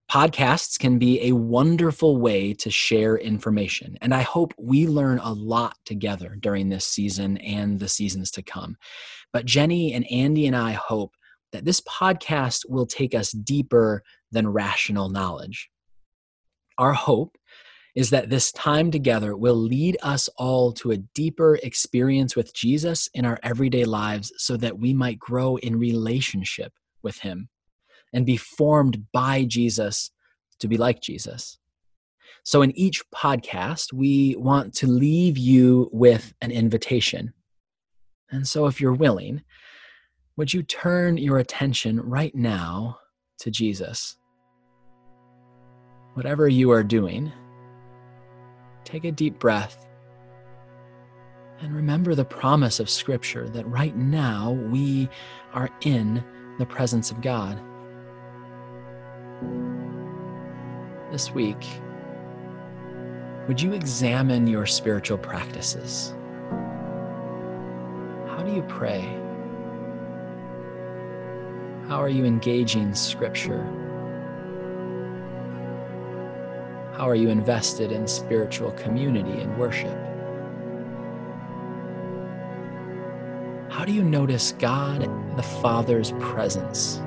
Podcasts 0.10 0.78
can 0.78 1.00
be 1.00 1.20
a 1.24 1.36
wonderful 1.36 2.18
way 2.18 2.54
to 2.54 2.70
share 2.70 3.18
information, 3.18 3.98
and 4.02 4.14
I 4.14 4.22
hope 4.22 4.54
we 4.58 4.88
learn 4.88 5.18
a 5.18 5.34
lot 5.34 5.76
together 5.84 6.38
during 6.40 6.70
this 6.70 6.86
season 6.86 7.38
and 7.38 7.80
the 7.80 7.90
seasons 7.90 8.30
to 8.32 8.44
come. 8.44 8.78
But 9.34 9.46
Jenny 9.46 9.94
and 9.94 10.10
Andy 10.12 10.46
and 10.46 10.56
I 10.56 10.74
hope 10.74 11.16
that 11.52 11.66
this 11.66 11.82
podcast 11.82 12.70
will 12.70 12.86
take 12.86 13.16
us 13.16 13.32
deeper 13.32 14.04
than 14.32 14.48
rational 14.48 15.10
knowledge. 15.10 15.70
Our 16.78 16.94
hope 16.94 17.36
is 17.96 18.10
that 18.10 18.30
this 18.30 18.52
time 18.52 18.92
together 18.92 19.38
will 19.38 19.56
lead 19.56 19.98
us 20.04 20.28
all 20.38 20.74
to 20.74 20.92
a 20.92 20.98
deeper 20.98 21.56
experience 21.64 22.36
with 22.36 22.54
Jesus 22.54 23.10
in 23.14 23.26
our 23.26 23.40
everyday 23.42 23.86
lives 23.86 24.34
so 24.38 24.58
that 24.58 24.78
we 24.78 24.94
might 24.94 25.18
grow 25.18 25.56
in 25.58 25.80
relationship 25.80 26.74
with 27.02 27.20
Him 27.20 27.48
and 28.14 28.26
be 28.26 28.38
formed 28.38 29.06
by 29.14 29.46
Jesus 29.46 30.12
to 30.60 30.68
be 30.68 30.78
like 30.78 31.02
Jesus. 31.02 31.58
So, 32.44 32.62
in 32.62 32.78
each 32.78 33.02
podcast, 33.12 33.94
we 33.94 34.36
want 34.38 34.74
to 34.76 34.88
leave 34.88 35.38
you 35.38 35.90
with 35.92 36.34
an 36.42 36.52
invitation. 36.52 37.34
And 38.30 38.48
so, 38.48 38.68
if 38.68 38.82
you're 38.82 38.94
willing, 38.94 39.42
would 40.38 40.54
you 40.54 40.64
turn 40.64 41.18
your 41.18 41.38
attention 41.38 42.00
right 42.02 42.36
now 42.36 43.00
to 43.40 43.50
Jesus? 43.50 44.18
Whatever 46.14 46.48
you 46.48 46.72
are 46.72 46.84
doing, 46.84 47.32
take 48.86 49.04
a 49.04 49.12
deep 49.12 49.40
breath 49.40 49.86
and 51.60 51.76
remember 51.76 52.16
the 52.16 52.26
promise 52.26 52.80
of 52.80 52.90
Scripture 52.90 53.50
that 53.50 53.66
right 53.68 53.96
now 53.96 54.52
we 54.52 55.10
are 55.54 55.70
in 55.82 56.24
the 56.60 56.66
presence 56.66 57.12
of 57.12 57.22
God. 57.22 57.60
This 61.12 61.32
week, 61.32 61.64
would 63.48 63.62
you 63.62 63.74
examine 63.74 64.48
your 64.48 64.66
spiritual 64.66 65.18
practices? 65.18 66.14
How 68.28 68.44
do 68.44 68.54
you 68.54 68.64
pray? 68.64 69.02
How 71.88 72.02
are 72.02 72.10
you 72.10 72.26
engaging 72.26 72.94
Scripture? 72.96 73.85
How 76.98 77.10
are 77.10 77.16
you 77.16 77.28
invested 77.28 77.92
in 77.92 78.08
spiritual 78.08 78.72
community 78.72 79.42
and 79.42 79.58
worship? 79.58 79.98
How 83.70 83.84
do 83.84 83.92
you 83.92 84.02
notice 84.02 84.54
God 84.54 85.02
the 85.36 85.44
Father's 85.44 86.14
presence 86.22 87.02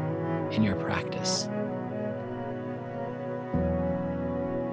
in 0.50 0.62
your 0.62 0.74
practice? 0.74 1.48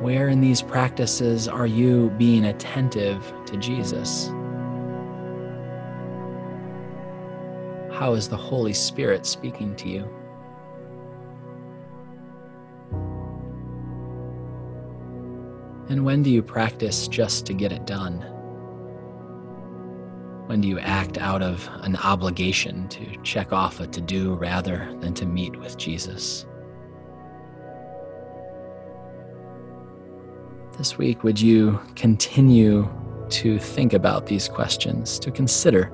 Where 0.01 0.27
in 0.27 0.41
these 0.41 0.61
practices 0.61 1.47
are 1.47 1.65
you 1.65 2.09
being 2.17 2.47
attentive 2.47 3.23
to 3.45 3.55
Jesus? 3.55 4.27
How 7.89 8.15
is 8.15 8.27
the 8.27 8.35
Holy 8.35 8.73
Spirit 8.73 9.25
speaking 9.25 9.77
to 9.77 9.87
you? 9.87 10.24
And 15.87 16.03
when 16.03 16.23
do 16.23 16.29
you 16.29 16.41
practice 16.41 17.07
just 17.07 17.45
to 17.45 17.53
get 17.53 17.71
it 17.71 17.85
done? 17.85 18.19
When 20.47 20.61
do 20.61 20.67
you 20.67 20.79
act 20.79 21.17
out 21.17 21.41
of 21.41 21.67
an 21.81 21.95
obligation 21.97 22.87
to 22.89 23.17
check 23.23 23.51
off 23.51 23.79
a 23.79 23.87
to 23.87 24.01
do 24.01 24.33
rather 24.35 24.91
than 24.99 25.13
to 25.15 25.25
meet 25.25 25.55
with 25.57 25.77
Jesus? 25.77 26.45
This 30.77 30.97
week, 30.97 31.23
would 31.23 31.39
you 31.39 31.79
continue 31.95 32.89
to 33.29 33.57
think 33.57 33.93
about 33.93 34.25
these 34.27 34.49
questions, 34.49 35.17
to 35.19 35.31
consider 35.31 35.91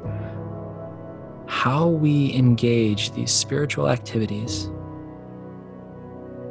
how 1.48 1.88
we 1.88 2.34
engage 2.34 3.12
these 3.12 3.32
spiritual 3.32 3.90
activities, 3.90 4.70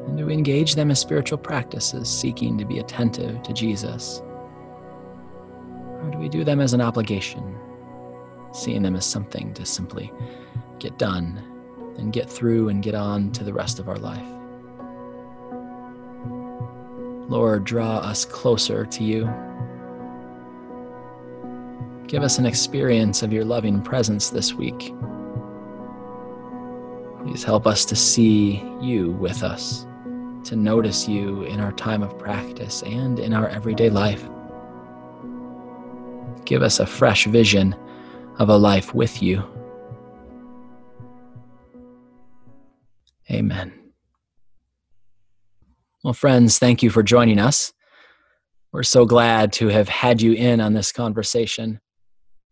and 0.07 0.19
to 0.19 0.31
engage 0.31 0.75
them 0.75 0.91
as 0.91 0.99
spiritual 0.99 1.39
practices, 1.39 2.09
seeking 2.09 2.59
to 2.59 2.65
be 2.65 2.79
attentive 2.79 3.43
to 3.43 3.53
Jesus? 3.53 4.23
Or 6.03 6.11
do 6.11 6.19
we 6.19 6.29
do 6.29 6.45
them 6.45 6.61
as 6.61 6.73
an 6.73 6.81
obligation, 6.81 7.57
seeing 8.53 8.83
them 8.83 8.97
as 8.97 9.05
something 9.05 9.53
to 9.55 9.67
simply 9.67 10.13
get 10.79 10.99
done 10.99 11.43
and 11.99 12.13
get 12.13 12.29
through 12.29 12.71
and 12.71 12.83
get 12.83 12.95
on 12.95 13.31
to 13.33 13.45
the 13.45 13.53
rest 13.53 13.79
of 13.79 13.89
our 13.89 13.99
life? 13.99 14.27
Lord, 17.31 17.65
draw 17.65 17.99
us 17.99 18.25
closer 18.25 18.85
to 18.87 19.05
you. 19.05 19.31
Give 22.09 22.25
us 22.25 22.39
an 22.39 22.47
experience 22.47 23.23
of 23.23 23.33
your 23.33 23.45
loving 23.45 23.81
presence 23.83 24.31
this 24.31 24.53
week. 24.53 24.93
Please 27.23 27.45
help 27.45 27.69
us 27.69 27.85
to 27.85 27.95
see 27.95 28.65
you 28.81 29.13
with 29.13 29.45
us, 29.45 29.87
to 30.44 30.57
notice 30.57 31.09
you 31.09 31.42
in 31.42 31.61
our 31.61 31.72
time 31.72 32.03
of 32.03 32.18
practice 32.18 32.83
and 32.83 33.18
in 33.18 33.33
our 33.33 33.48
everyday 33.48 33.90
life. 33.90 34.22
Give 36.44 36.62
us 36.62 36.81
a 36.81 36.87
fresh 36.87 37.26
vision 37.26 37.74
of 38.38 38.48
a 38.48 38.57
life 38.57 38.94
with 38.94 39.22
you. 39.22 39.44
Amen. 43.31 43.72
Well, 46.03 46.14
friends, 46.14 46.59
thank 46.59 46.83
you 46.83 46.90
for 46.90 47.03
joining 47.03 47.38
us. 47.38 47.72
We're 48.72 48.83
so 48.83 49.05
glad 49.05 49.53
to 49.55 49.68
have 49.68 49.88
had 49.88 50.22
you 50.22 50.33
in 50.33 50.61
on 50.61 50.72
this 50.72 50.92
conversation. 50.92 51.81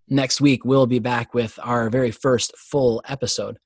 Next 0.09 0.41
week, 0.41 0.65
we'll 0.65 0.87
be 0.87 0.99
back 0.99 1.33
with 1.33 1.59
our 1.63 1.89
very 1.91 2.11
first 2.11 2.57
full 2.57 3.03
episode. 3.09 3.59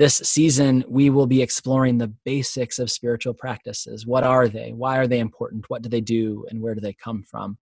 This 0.00 0.16
season, 0.16 0.82
we 0.88 1.10
will 1.10 1.26
be 1.26 1.42
exploring 1.42 1.98
the 1.98 2.08
basics 2.24 2.78
of 2.78 2.90
spiritual 2.90 3.34
practices. 3.34 4.06
What 4.06 4.24
are 4.24 4.48
they? 4.48 4.72
Why 4.72 4.96
are 4.96 5.06
they 5.06 5.18
important? 5.18 5.68
What 5.68 5.82
do 5.82 5.90
they 5.90 6.00
do? 6.00 6.46
And 6.48 6.62
where 6.62 6.74
do 6.74 6.80
they 6.80 6.94
come 6.94 7.22
from? 7.22 7.58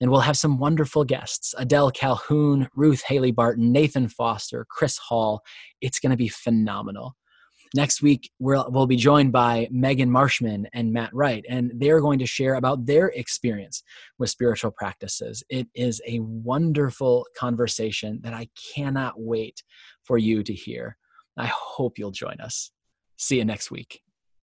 And 0.00 0.08
we'll 0.08 0.20
have 0.20 0.38
some 0.38 0.60
wonderful 0.60 1.02
guests 1.02 1.52
Adele 1.58 1.90
Calhoun, 1.90 2.68
Ruth 2.76 3.02
Haley 3.08 3.32
Barton, 3.32 3.72
Nathan 3.72 4.06
Foster, 4.06 4.64
Chris 4.70 4.98
Hall. 4.98 5.42
It's 5.80 5.98
going 5.98 6.12
to 6.12 6.16
be 6.16 6.28
phenomenal. 6.28 7.16
Next 7.74 8.00
week, 8.00 8.30
we'll, 8.38 8.70
we'll 8.70 8.86
be 8.86 8.94
joined 8.94 9.32
by 9.32 9.66
Megan 9.72 10.12
Marshman 10.12 10.68
and 10.74 10.92
Matt 10.92 11.10
Wright, 11.12 11.44
and 11.48 11.72
they're 11.74 12.00
going 12.00 12.20
to 12.20 12.26
share 12.26 12.54
about 12.54 12.86
their 12.86 13.08
experience 13.08 13.82
with 14.16 14.30
spiritual 14.30 14.70
practices. 14.70 15.42
It 15.48 15.66
is 15.74 16.00
a 16.06 16.20
wonderful 16.20 17.26
conversation 17.36 18.20
that 18.22 18.32
I 18.32 18.46
cannot 18.76 19.14
wait 19.16 19.64
for 20.04 20.18
you 20.18 20.44
to 20.44 20.54
hear. 20.54 20.98
I 21.36 21.46
hope 21.46 21.98
you'll 21.98 22.10
join 22.10 22.40
us. 22.40 22.70
See 23.16 23.38
you 23.38 23.44
next 23.44 23.70
week. 23.70 24.03